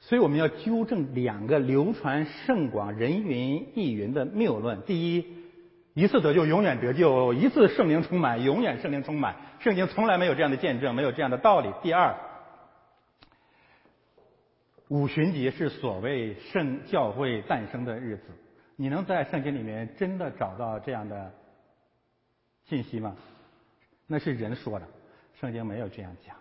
[0.00, 5.43] 所以我们要纠正两个流传甚广、人云亦云的谬论：第一，
[5.94, 9.36] 一次得救永远得救；一次圣灵充满永远圣灵充满。
[9.60, 11.72] 圣经从来没有这样的见证，没有这样的道理。
[11.82, 12.14] 第二。
[14.88, 18.24] 五旬节是所谓圣教会诞生的日子，
[18.76, 21.32] 你能在圣经里面真的找到这样的
[22.64, 23.16] 信息吗？
[24.06, 24.86] 那是人说的，
[25.40, 26.36] 圣经没有这样讲。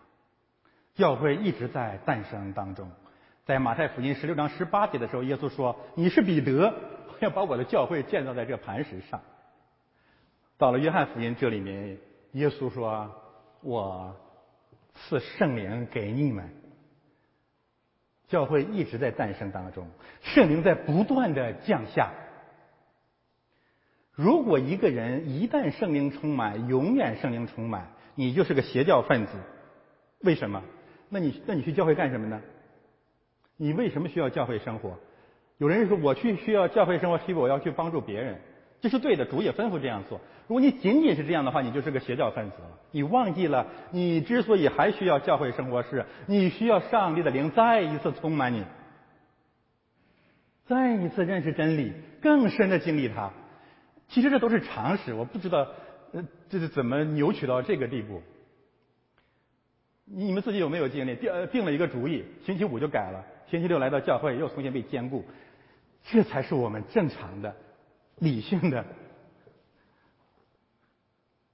[0.96, 2.92] 教会一直在诞生当中，
[3.46, 6.74] 在马太福音十六章十八节的时候，耶稣说：“你是彼得，
[7.08, 9.22] 我要把我的教会建造在这磐石上。”
[10.58, 11.98] 到了约翰福音这里面，
[12.34, 13.12] 耶稣说
[13.62, 14.16] ：“我
[14.94, 16.50] 赐圣灵给你们。”
[18.30, 19.88] 教会一直在诞生当中，
[20.22, 22.12] 圣灵在不断的降下。
[24.14, 29.32] 如果一个人一旦圣灵充满，永远圣灵充满，你就是个邪教分子。
[30.22, 30.64] 为什么？
[31.10, 32.42] 那你那你去教会干什么呢？
[33.58, 34.98] 你为什么需要教会生活？
[35.58, 38.40] 有人说我去需要教会生活，是因为我要去帮助别人。
[38.84, 40.20] 这是对的，主也吩咐这样做。
[40.46, 42.78] 如果你仅仅是这样的话，你就是个邪教分子了。
[42.92, 48.66] 你忘记了，你之所以还需要教会生活，是你需要上帝的灵再一次充满你，
[50.66, 53.32] 再一次认识真理，更深的经历它。
[54.10, 55.66] 其实这都是常识，我不知道，
[56.12, 58.22] 呃，这是怎么扭曲到这个地步。
[60.04, 61.16] 你们自己有没有经历？
[61.16, 65.24] 定定了一个主意，星期五就改了，星期六来到教会又重新被兼顾，
[66.04, 67.56] 这才是我们正常的。
[68.24, 68.86] 理性的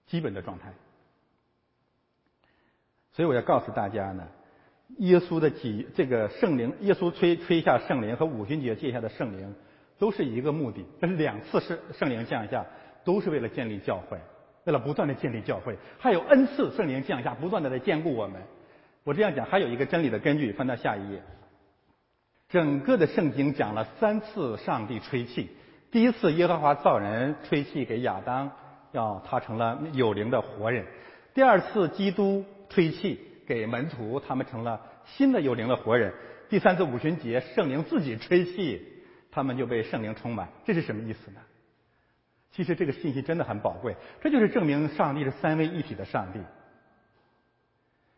[0.05, 0.71] 基本的状态，
[3.11, 4.27] 所以我要告诉大家呢，
[4.99, 9.55] 耶稣的几这个圣灵，耶稣吹吹下圣灵和五旬节借下的圣灵，
[9.97, 10.85] 都是一个目的。
[11.01, 12.63] 这两次圣圣灵降下，
[13.03, 14.19] 都是为了建立教会，
[14.65, 15.75] 为了不断的建立教会。
[15.97, 18.39] 还有 n 次圣灵降下，不断的在兼顾我们。
[19.03, 21.23] 我这样讲还有一个真理的根据，翻到下一页。
[22.49, 25.49] 整个的圣经讲了三次上帝吹气。
[25.91, 28.51] 第一次，耶和华造人吹气给亚当，
[28.91, 30.83] 要他成了有灵的活人；
[31.33, 36.11] 第二次，基督吹气给门徒，他们成了新的有灵的活人；
[36.47, 38.85] 第三次五旬节，圣灵自己吹气，
[39.31, 40.49] 他们就被圣灵充满。
[40.63, 41.39] 这是什么意思呢？
[42.51, 46.39] 其实这个信息真的很宝贵，这就是证明上帝是三位一体的上帝。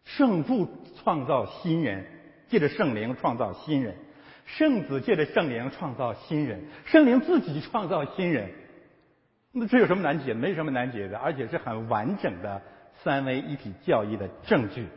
[0.03, 0.67] 圣父
[1.01, 2.05] 创造新人，
[2.49, 3.95] 借着圣灵创造新人。
[4.57, 8.49] 圣子借着圣灵创造新人，圣灵自己创造新人，
[9.51, 10.33] 那这有什么难解？
[10.33, 12.61] 没什么难解的，而且是很完整的
[13.03, 14.87] 三位一体教义的证据。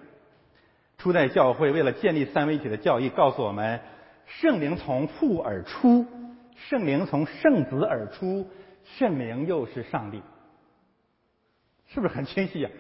[0.98, 3.80] 初代教会为了建立三位一体的教义，告诉我们：
[4.26, 6.06] 圣灵从父而出，
[6.56, 8.48] 圣灵从圣子而出，
[8.84, 10.22] 圣灵又是上帝，
[11.86, 12.70] 是不是很清晰呀？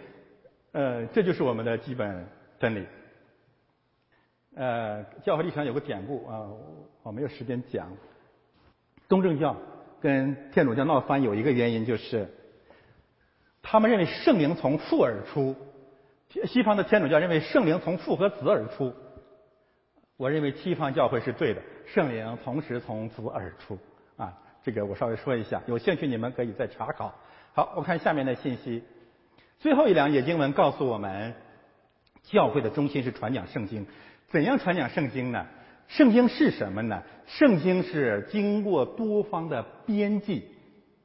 [0.72, 2.26] 呃，这就是我们的基本
[2.58, 2.84] 真理。
[4.54, 6.46] 呃，教会历史上有个典故啊，
[7.02, 7.88] 我没有时间讲。
[9.08, 9.56] 东正教
[10.00, 12.28] 跟天主教闹翻有一个原因就是，
[13.62, 15.56] 他们认为圣灵从父而出，
[16.46, 18.94] 西方的天主教认为圣灵从父和子而出。
[20.16, 23.76] 我认为西方教会是对的，圣灵同时从子而出
[24.16, 24.32] 啊。
[24.62, 27.12] 这个我稍微说一下，有兴趣你们可以再查考。
[27.52, 28.84] 好，我看下面的信息，
[29.58, 31.34] 最后一两页经文告诉我们，
[32.22, 33.84] 教会的中心是传讲圣经。
[34.30, 35.46] 怎样传讲圣经呢？
[35.86, 37.02] 圣经是什么呢？
[37.26, 40.44] 圣经是经过多方的编辑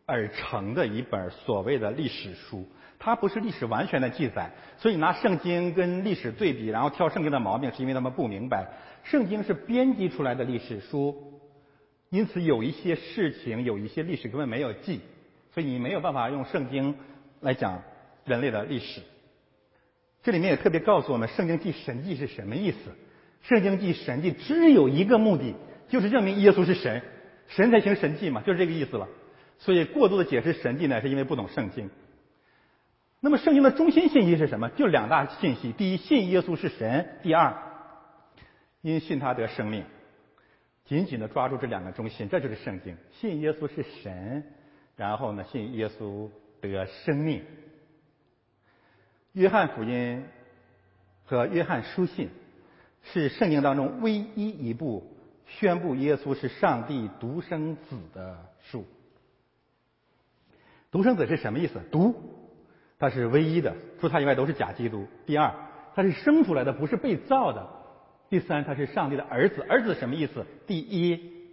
[0.05, 2.65] 而成的一本所谓的历史书。
[2.97, 8.67] 它不是历史完全的记载，所以拿圣经跟历史对比，然后挑圣经的毛病，是因为他们不明白
[9.03, 11.15] 圣经是编辑出来的历史书，
[12.09, 14.99] 因此有一些事情，有一些历史根本没有记，
[15.53, 16.93] 所以你没有办法用圣经
[17.39, 17.81] 来讲
[18.25, 19.01] 人类的历史。
[20.21, 22.77] 这里面也特别告诉我们，圣经记神迹是什么意思？
[23.41, 25.55] 圣经记神迹只有一个目的，
[25.87, 27.01] 就是证明耶稣是神，
[27.47, 29.07] 神才行神迹嘛，就是这个意思了。
[29.57, 31.89] 所以过度的解释神迹呢，是因为不懂圣经。
[33.21, 34.69] 那么圣经的中心信息是什么？
[34.69, 37.53] 就两大信息：第一，信耶稣是神；第二，
[38.81, 39.83] 因信他得生命。
[40.85, 44.43] 紧紧的抓住这两个中心，这就是圣经：信耶稣是神，
[44.95, 46.29] 然后呢，信耶稣
[46.61, 47.43] 得生命。
[49.33, 50.23] 约翰福音
[51.25, 52.29] 和约翰书信。
[53.11, 55.15] 是圣经当中唯一一部
[55.47, 58.85] 宣布耶稣是上帝独生子的书。
[60.91, 61.79] 独生子是什么意思？
[61.91, 62.15] 独，
[62.97, 65.07] 他是唯一的，除他以外都是假基督。
[65.25, 65.53] 第二，
[65.95, 67.67] 他是生出来的，不是被造的。
[68.29, 69.61] 第三，他是上帝的儿子。
[69.63, 70.45] 儿子什么意思？
[70.67, 71.47] 第一，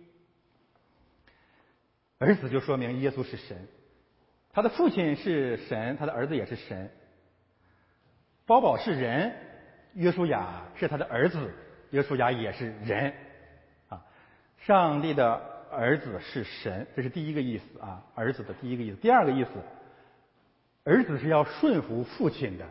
[2.18, 3.66] 儿子就说明耶稣是神，
[4.52, 6.90] 他的父亲是神，他的儿子也是神。
[8.44, 9.34] 包宝是人，
[9.96, 11.52] 约书亚是他的儿子，
[11.90, 13.12] 约书亚也是人。
[13.88, 14.00] 啊，
[14.58, 15.56] 上帝的。
[15.68, 18.00] 儿子是神，这是第一个意思啊。
[18.14, 19.50] 儿子的第一个意思，第二个意思，
[20.84, 22.64] 儿子是要顺服父亲的。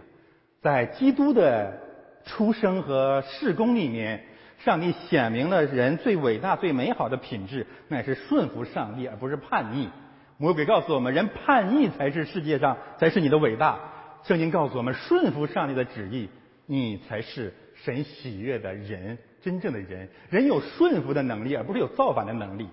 [0.61, 1.77] 在基督的
[2.25, 4.23] 出生和事工里面，
[4.59, 9.89] 上帝显明了人最伟大、最美好的品质，乃是顺服上帝，而不是叛逆。
[10.37, 13.77] 魔鬼告诉我们，人叛逆才是世界上才是你的伟大。
[14.23, 16.29] 圣经告诉我们，顺服上帝的旨意，
[16.65, 20.09] 你才是神喜悦的人，真正的人。
[20.29, 22.67] 人有顺服的能力，而不是有造反的能力。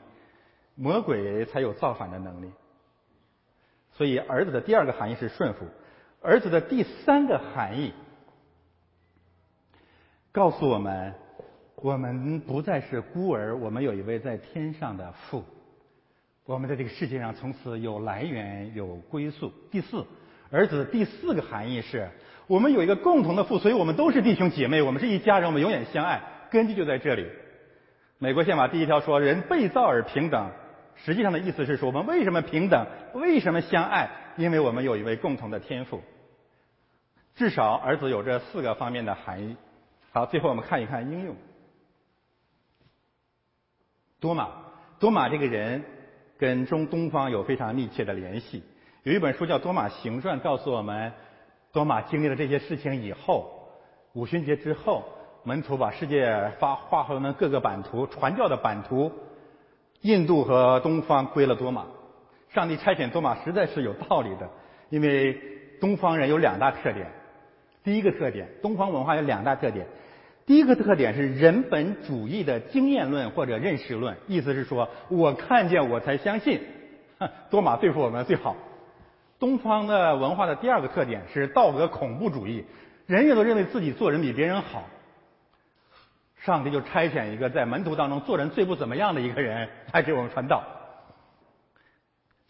[0.75, 2.51] 魔鬼才有造反的能力，
[3.93, 5.67] 所以儿子的第二个含义是顺服。
[6.23, 7.93] 儿子的第三个含义
[10.33, 11.13] 告诉我们，
[11.77, 15.45] 我们不再是孤儿，我们有一位在天上的父。
[16.47, 19.53] 我们在这个世界上从此有来源，有归宿。
[19.71, 20.03] 第四，
[20.51, 22.09] 儿子第四个含义是
[22.53, 26.21] 我们有一个共同的父，所以我们都是弟兄姐妹，我们是一家人，我们永远相爱。
[26.51, 27.27] 根据就在这里。
[28.19, 30.51] 美国宪法第一条说，人被造而平等。
[30.95, 32.87] 实际上的意思是说，我们为什么平等？
[33.15, 34.11] 为什么相爱？
[34.37, 36.03] 因为我们有一位共同的天赋。
[37.37, 39.57] 至少儿子有这四个方面的含义。
[40.11, 41.35] 好，最后我们看一看应用。
[44.21, 44.51] 多马，
[44.99, 45.83] 多马这个人
[46.37, 48.63] 跟中东方有非常密切的联系。
[49.05, 51.15] 有一本书叫《多马行传》，告诉我们，
[51.73, 53.51] 多马经历了这些事情以后，
[54.13, 55.03] 五旬节之后，
[55.43, 59.11] 门徒把世界发划分成各个版图，传教的版图。
[60.03, 61.87] 印度和东方归了多马，
[62.53, 64.51] 上帝差遣多马实在是有道理的，
[64.91, 65.41] 因为
[65.81, 67.07] 东方人有两大特点。
[67.83, 69.87] 第一个特点，东方文化有两大特点。
[70.45, 76.61] 第一个特点是人本主义的经验论或者认识论，意思是说我看见我才相信。
[77.49, 78.57] 多马对付我们最好。
[79.43, 82.65] 东方的文化的第二个特点是道德恐怖主义，
[83.07, 84.85] 人人都认为自己做人比别人好。
[86.37, 90.63] 上帝就差遣一个在门徒当中做人最不怎么样的一个人来给我们传道。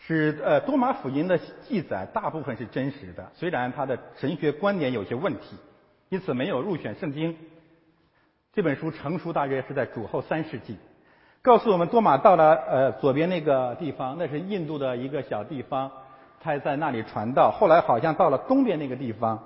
[0.00, 5.56] 是呃，多马福音的记载大部分是真实的，虽然他的神学观点有些问题，
[6.10, 7.34] 因此没有入选圣经。
[8.52, 10.76] 这本书成书大约是在主后三世纪，
[11.40, 15.90] 告诉我们多马到了呃左边那个地方，那是印度的一个小地方，
[16.42, 17.52] 他在那里传道。
[17.52, 19.42] 后来好像到了东边那个地方，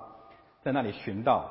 [0.62, 1.50] 在那里寻道。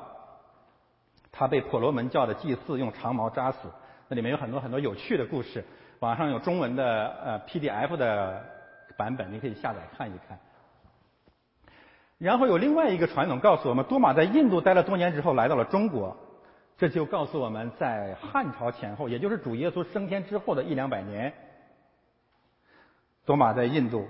[1.30, 3.68] 他被婆罗门教的祭祀用长矛扎死，
[4.08, 5.62] 那里面有很多很多有趣的故事。
[6.00, 8.42] 网上有中文的呃 PDF 的
[8.96, 10.38] 版本，你可以下载看一看。
[12.18, 16.16] 然后有另外一个传统告诉我们，多马在印度待了多年之后来到了中国，
[16.78, 21.34] 这就告诉我们在汉朝前后，也就是主耶稣升天之后的一两百年，
[23.26, 24.08] 多马在印度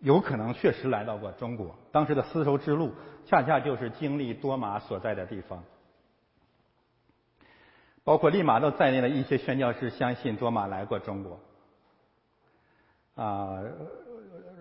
[0.00, 1.76] 有可能确实来到过中国。
[1.90, 2.92] 当时的丝绸之路
[3.26, 5.62] 恰恰就是经历多马所在的地方。
[8.04, 11.40] 包括利玛窦在内的一些宣教士相信多马来过中国。
[13.14, 13.62] 啊，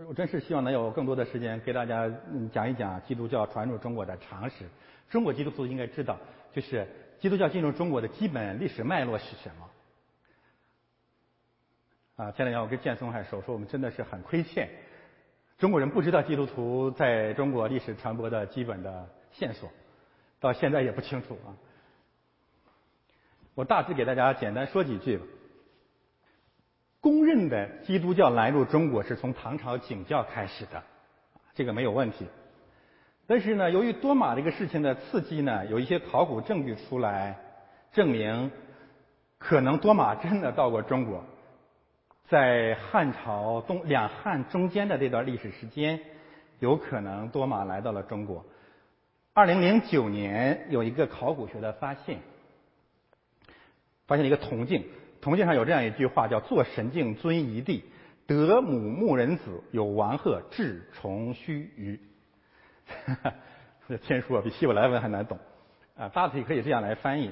[0.07, 2.09] 我真是希望能有更多的时间给大家
[2.53, 4.65] 讲一讲基督教传入中国的常识。
[5.09, 6.17] 中国基督徒应该知道，
[6.53, 6.87] 就是
[7.19, 9.69] 基督教进入中国的基本历史脉络是什么。
[12.15, 14.69] 啊，前两天我跟建松还说，说我们真的是很亏欠，
[15.63, 19.69] 中国人不知道基督徒在中国历史传播的基本的线索，
[20.41, 21.55] 到现在也不清楚啊。
[23.55, 25.23] 我大致给大家简单说几句吧。
[26.99, 30.83] 公认的基督教来入中国是从唐朝景教开始的，
[31.55, 32.27] 这个没有问题。
[33.25, 37.39] 但是呢，由于多马这个事情的刺激呢，有一些考古证据出来
[37.93, 38.51] 证明，
[39.37, 41.23] 可能多马真的到过中国。
[42.29, 45.99] 在汉朝东两汉中间的这段历史时间，
[46.59, 48.45] 有可能多玛来到了中国。
[49.33, 52.19] 二零零九年有一个考古学的发现。
[54.05, 54.85] 发现了一个铜镜，
[55.21, 57.85] 铜镜上有这样一句话，叫“做神镜尊一地，
[58.27, 61.99] 德母牧人子，有王鹤至重须臾”。
[63.87, 65.39] 这天书啊，比希伯来文还难懂
[65.95, 66.09] 啊！
[66.09, 67.31] 大体可以这样来翻译：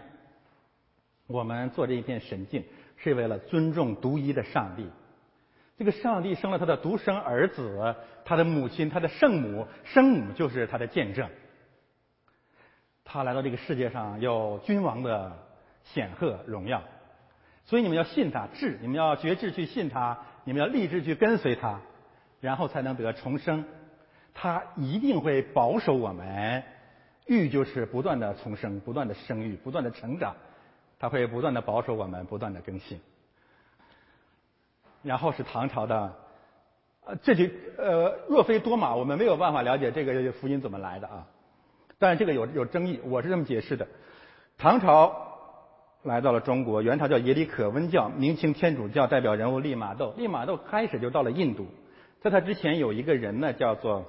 [1.28, 2.64] 我们做这一片神镜，
[3.04, 4.89] 是为了尊重独一的上帝。
[5.78, 7.95] 这个上帝生了他的独生儿子，
[8.26, 11.30] 他的母亲，他的圣母，生母就是他的见证。
[13.04, 15.49] 他来到这个世界上，有君王的。
[15.84, 16.84] 显赫荣耀，
[17.66, 21.82] 所以你们要信他，志，你们要决志去信他，你们要立志去跟随他，
[22.39, 23.66] 然后才能得重生。
[24.32, 26.62] 他一定会保守我们，
[27.26, 30.36] 育就是不断的重生，不断的生育，不断的成长，
[31.02, 33.02] 他会不断的保守我们，不断的更新。
[35.02, 36.14] 然后是唐朝的，
[37.04, 37.45] 呃，这就
[37.80, 41.26] 呃，若非多马，我们没有办法了解这个福音怎么来的啊。
[41.97, 43.88] 但是这个有有争议，我是这么解释的：
[44.60, 45.12] 唐朝
[46.04, 51.66] 来到了中国，元朝叫耶里可温教，明清天主教代表人物利玛窦，利玛窦开始就到了印度，
[52.22, 54.06] 在他之前有一个人呢，叫做，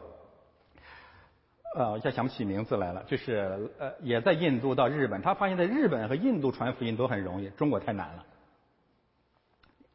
[1.75, 8.25] 呃，我现在想不起名字来了，就是呃，也在印度到日本，他发现在日本和印度传福音都很容易，中国太难了。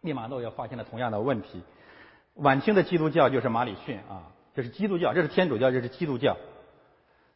[0.01, 1.61] 利玛窦也发现了同样的问题。
[2.35, 6.37] 晚清的基督教就是马礼逊啊，这是基督教，这是天主教，这是基督教。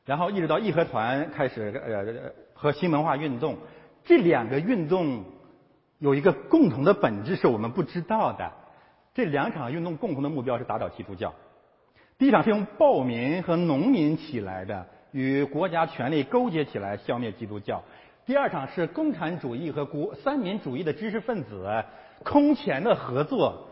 [0.05, 3.57] 然后一直到义和团开始呃和新文化运动，
[4.03, 5.23] 这两个运动
[5.99, 8.51] 有一个共同的本质是我们不知道的。
[9.13, 11.33] 这两场运动共同的目标是打倒基督教。
[12.21, 17.83] 第一场是用暴民和农民起来的，与国家权力勾结起来消灭基督教。
[18.27, 21.83] 第二场是共产主义和国三民主义的知识分子。
[22.23, 23.69] 空前的合作，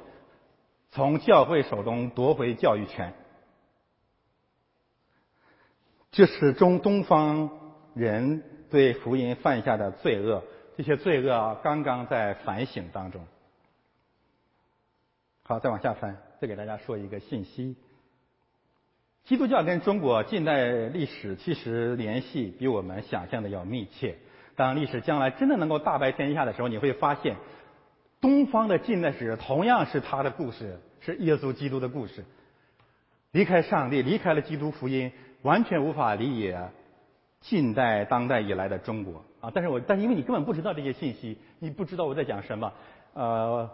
[0.90, 3.14] 从教会手中夺回教育权，
[6.10, 7.52] 这是中东方
[7.94, 8.42] 人
[8.72, 10.44] 对福音犯下的罪恶。
[10.76, 13.24] 这些罪恶刚刚在反省当中。
[15.44, 17.76] 好，再往下翻，再给大家说一个信息：
[19.26, 24.16] 基督教跟中国近代历史其实联系比我们想象的要密切。
[24.56, 27.36] 当历史将来真的能够大白天下的时候，你会发现。
[28.22, 32.26] 东方的近代史同样是他的故事，是耶稣基督的故事。
[33.32, 35.10] 离开上帝，离开了基督福音，
[35.42, 36.60] 完全无法理解
[37.40, 39.50] 近代当代以来的中国啊！
[39.54, 42.74] 但是我，但是因为你根本不知道这些信息，你不知道我在讲什么，
[43.14, 43.70] 呃，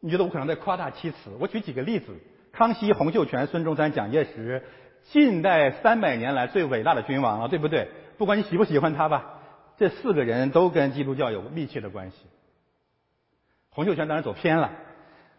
[0.00, 1.30] 你觉得我可能在夸大其词。
[1.38, 2.12] 我举几个例子：
[2.60, 4.62] 康熙、洪秀全、孙中山、蒋介石，
[5.04, 7.88] 近代三百年来最伟大的君王了，对不对？
[8.18, 9.40] 不管你喜不喜欢他吧，
[9.78, 12.16] 这四个人都跟基督教有密切的关系。
[13.70, 14.72] 洪秀全当然走偏了，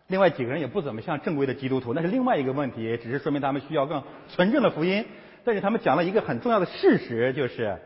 [0.07, 5.05] 另外几个人也不怎么像正规的基督徒，那是另外一个问题，只是说明他们需要更纯正的福音。
[5.43, 7.78] 但是他们讲了一个很重要的事实，就是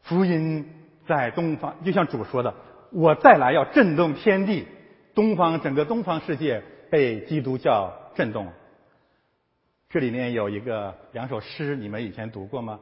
[0.00, 0.66] 福音
[1.06, 2.54] 在东方，就像主说的
[2.92, 4.66] ：“我再来要震动天地，
[5.14, 8.52] 东方整个东方世界被基督教震动了。”
[9.90, 12.78] 这里面有一个两首诗，你们以前读过吗？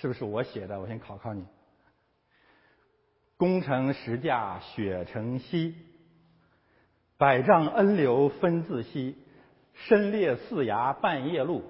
[0.00, 0.80] 是不是我写的？
[0.80, 1.44] 我先考考你
[3.36, 5.74] ：“功成石架雪成溪。”
[7.18, 9.18] 百丈恩流分自西，
[9.74, 11.62] 深裂四崖半夜路，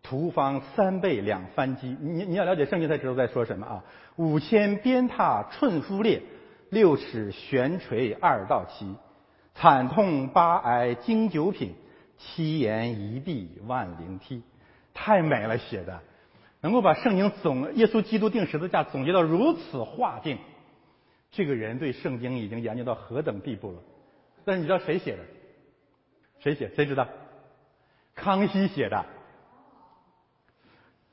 [0.00, 1.96] 徒方三倍两番机。
[2.00, 3.84] 你你要了解圣经才知道在说什么啊！
[4.14, 6.22] 五千鞭挞寸夫裂，
[6.70, 8.94] 六尺悬垂二道齐，
[9.56, 11.74] 惨痛八哀经九品，
[12.20, 14.42] 七言一地万灵梯。
[14.92, 16.00] 太美了，写的
[16.60, 20.38] 能够把圣经总耶稣基督定十字架总结到如此化境，
[21.30, 23.78] 这个人对圣经已经研究到何等地步了？
[24.44, 25.22] 但是你知道谁写的？
[26.40, 26.70] 谁写？
[26.74, 27.08] 谁知道？
[28.14, 29.06] 康熙写的。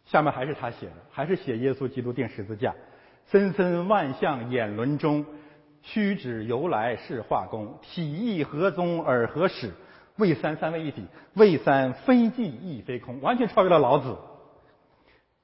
[0.05, 2.73] 下面还是他写的，还是写耶稣基督定十字架。
[3.27, 5.25] 森森万象眼轮中，
[5.81, 7.77] 虚指由来是化工。
[7.81, 9.71] 体意何宗而何始？
[10.17, 14.17] 魏三三位一体，魏三非寂亦非空，完全超越了老子。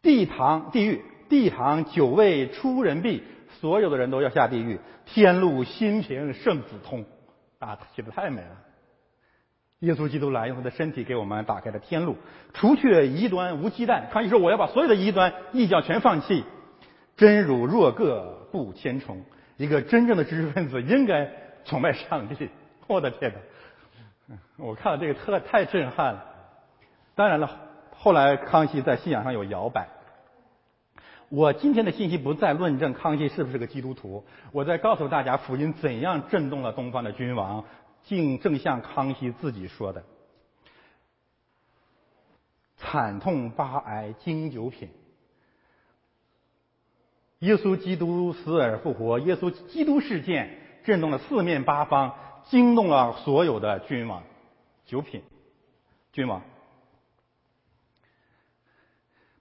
[0.01, 3.23] 地堂地狱，地堂九位出人壁，
[3.61, 4.79] 所有的人都要下地狱。
[5.05, 7.05] 天路心平圣子通。
[7.59, 8.57] 啊，写的太美了！
[9.79, 12.17] 耶稣基督来，用他的身体给我们打开了天路，
[12.53, 14.09] 除却异端，无忌惮。
[14.11, 16.43] 康熙说：“我要把所有的异端、异教全放弃。”
[17.15, 19.23] 真如若个不千重，
[19.55, 21.31] 一个真正的知识分子应该
[21.63, 22.49] 崇拜上帝。
[22.87, 23.37] 我的天哪！
[24.57, 26.25] 我看到这个特太震撼了。
[27.15, 27.59] 当然了，
[27.95, 29.87] 后来康熙在信仰上有摇摆。
[31.29, 37.65] 我今天的信息不再论证康熙是不是个基督徒，我在告诉大家福音怎样震动了东方的君王，
[38.03, 40.03] 竟正像康熙自己说的
[42.77, 44.89] ：“惨痛八哀经九品。”
[47.39, 52.15] 耶稣基督死而复活，耶稣基督事件震动了四面八方，
[52.49, 54.23] 惊动了所有的君王。
[54.85, 55.21] 九品，
[56.11, 56.41] 君王。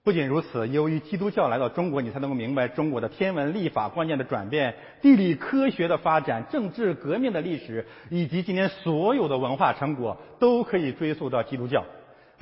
[0.03, 11.85] 不仅如此，由于基督教来到中国，你才能够明白中国的天文历法观念的转变、地理科学的发展、政治革命的历史，以及今天所有的文化成果，都可以追溯到基督教。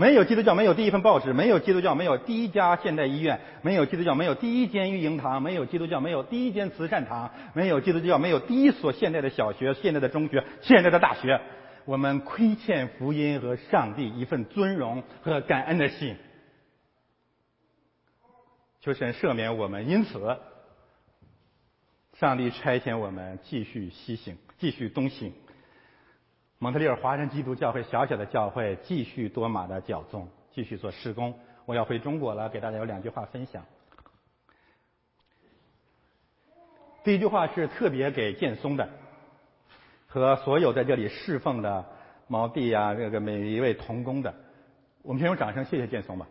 [0.01, 11.39] 没有基督教，没有第一份报纸；没有基督教，没有第一家现代医院；没有基督教，没有第一间育婴堂；没有基督教，没有第一间慈善堂；没有基督教，没有第一所现代的小学、现代的中学、现代的大学。
[11.85, 16.15] 我们亏欠福音和上帝一份尊荣和感恩的心。
[18.79, 20.35] 求神赦免我们，因此，
[22.19, 25.31] 上帝差遣我们继续西行，继续东行。
[26.63, 31.33] 蒙特利尔华人基督教会小小的教会继续多马的教宗，继续做施工。
[31.65, 33.65] 我要回中国了，给大家有两句话分享。
[37.03, 38.87] 第一句话是特别给建松的，
[40.05, 41.83] 和所有在这里侍奉的
[42.27, 44.31] 毛弟啊，这个每一位同工的，
[45.01, 46.27] 我们先用掌声谢谢建松吧。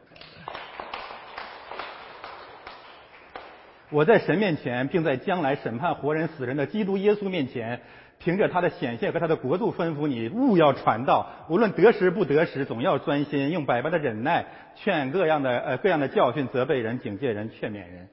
[3.91, 7.83] 我在神面前，并在将来审判活人死人的基督耶稣面前。
[8.23, 14.45] 凭着他的显现和他的国度吩咐你，勿要传道，无论得时不得时，总要专心，用百般的忍耐，
[14.77, 18.11] 劝各样的呃各样的教训，责备人，警戒人，劝勉人。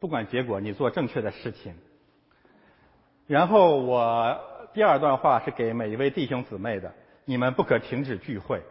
[0.00, 1.74] 不管结果，你做正确的事情。
[3.26, 4.40] 然后我
[4.72, 6.94] 第二段话是给每一位弟兄姊妹的：
[7.26, 8.62] 你们不可停止聚会，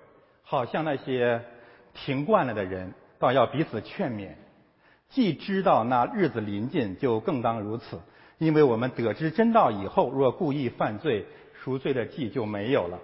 [0.41, 1.39] 好像那些
[1.93, 4.29] 停惯了的人，倒要彼此劝勉。
[5.09, 7.99] 既知道那日子临近，就更当如此。
[8.37, 12.99] 因为我们得知真道以后，若故意犯罪，赎罪的记就没有了。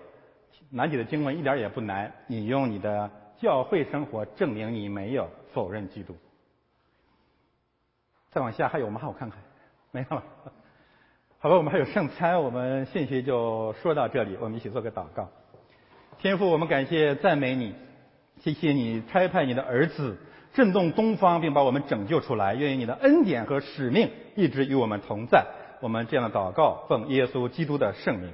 [0.70, 3.10] 难解的经文一点也不难，你用你的
[3.42, 6.16] 教会生活证明你没有否认基督。
[8.32, 9.02] 再往下还有吗？
[9.08, 9.40] 我看看，
[9.92, 10.24] 没有了。
[11.40, 14.38] 好吧，我们还有圣餐，我们信息就说到这里。
[14.42, 15.30] 我们一起做个祷告。
[16.20, 17.74] 天父，我们感谢赞美你，
[18.42, 20.18] 谢谢你差派你的儿子。
[20.60, 22.54] 震动东方，并把我们拯救出来。
[22.54, 25.46] 愿意你的恩典和使命一直与我们同在。
[25.80, 28.30] 我们这样的祷告，奉耶稣基督的圣名。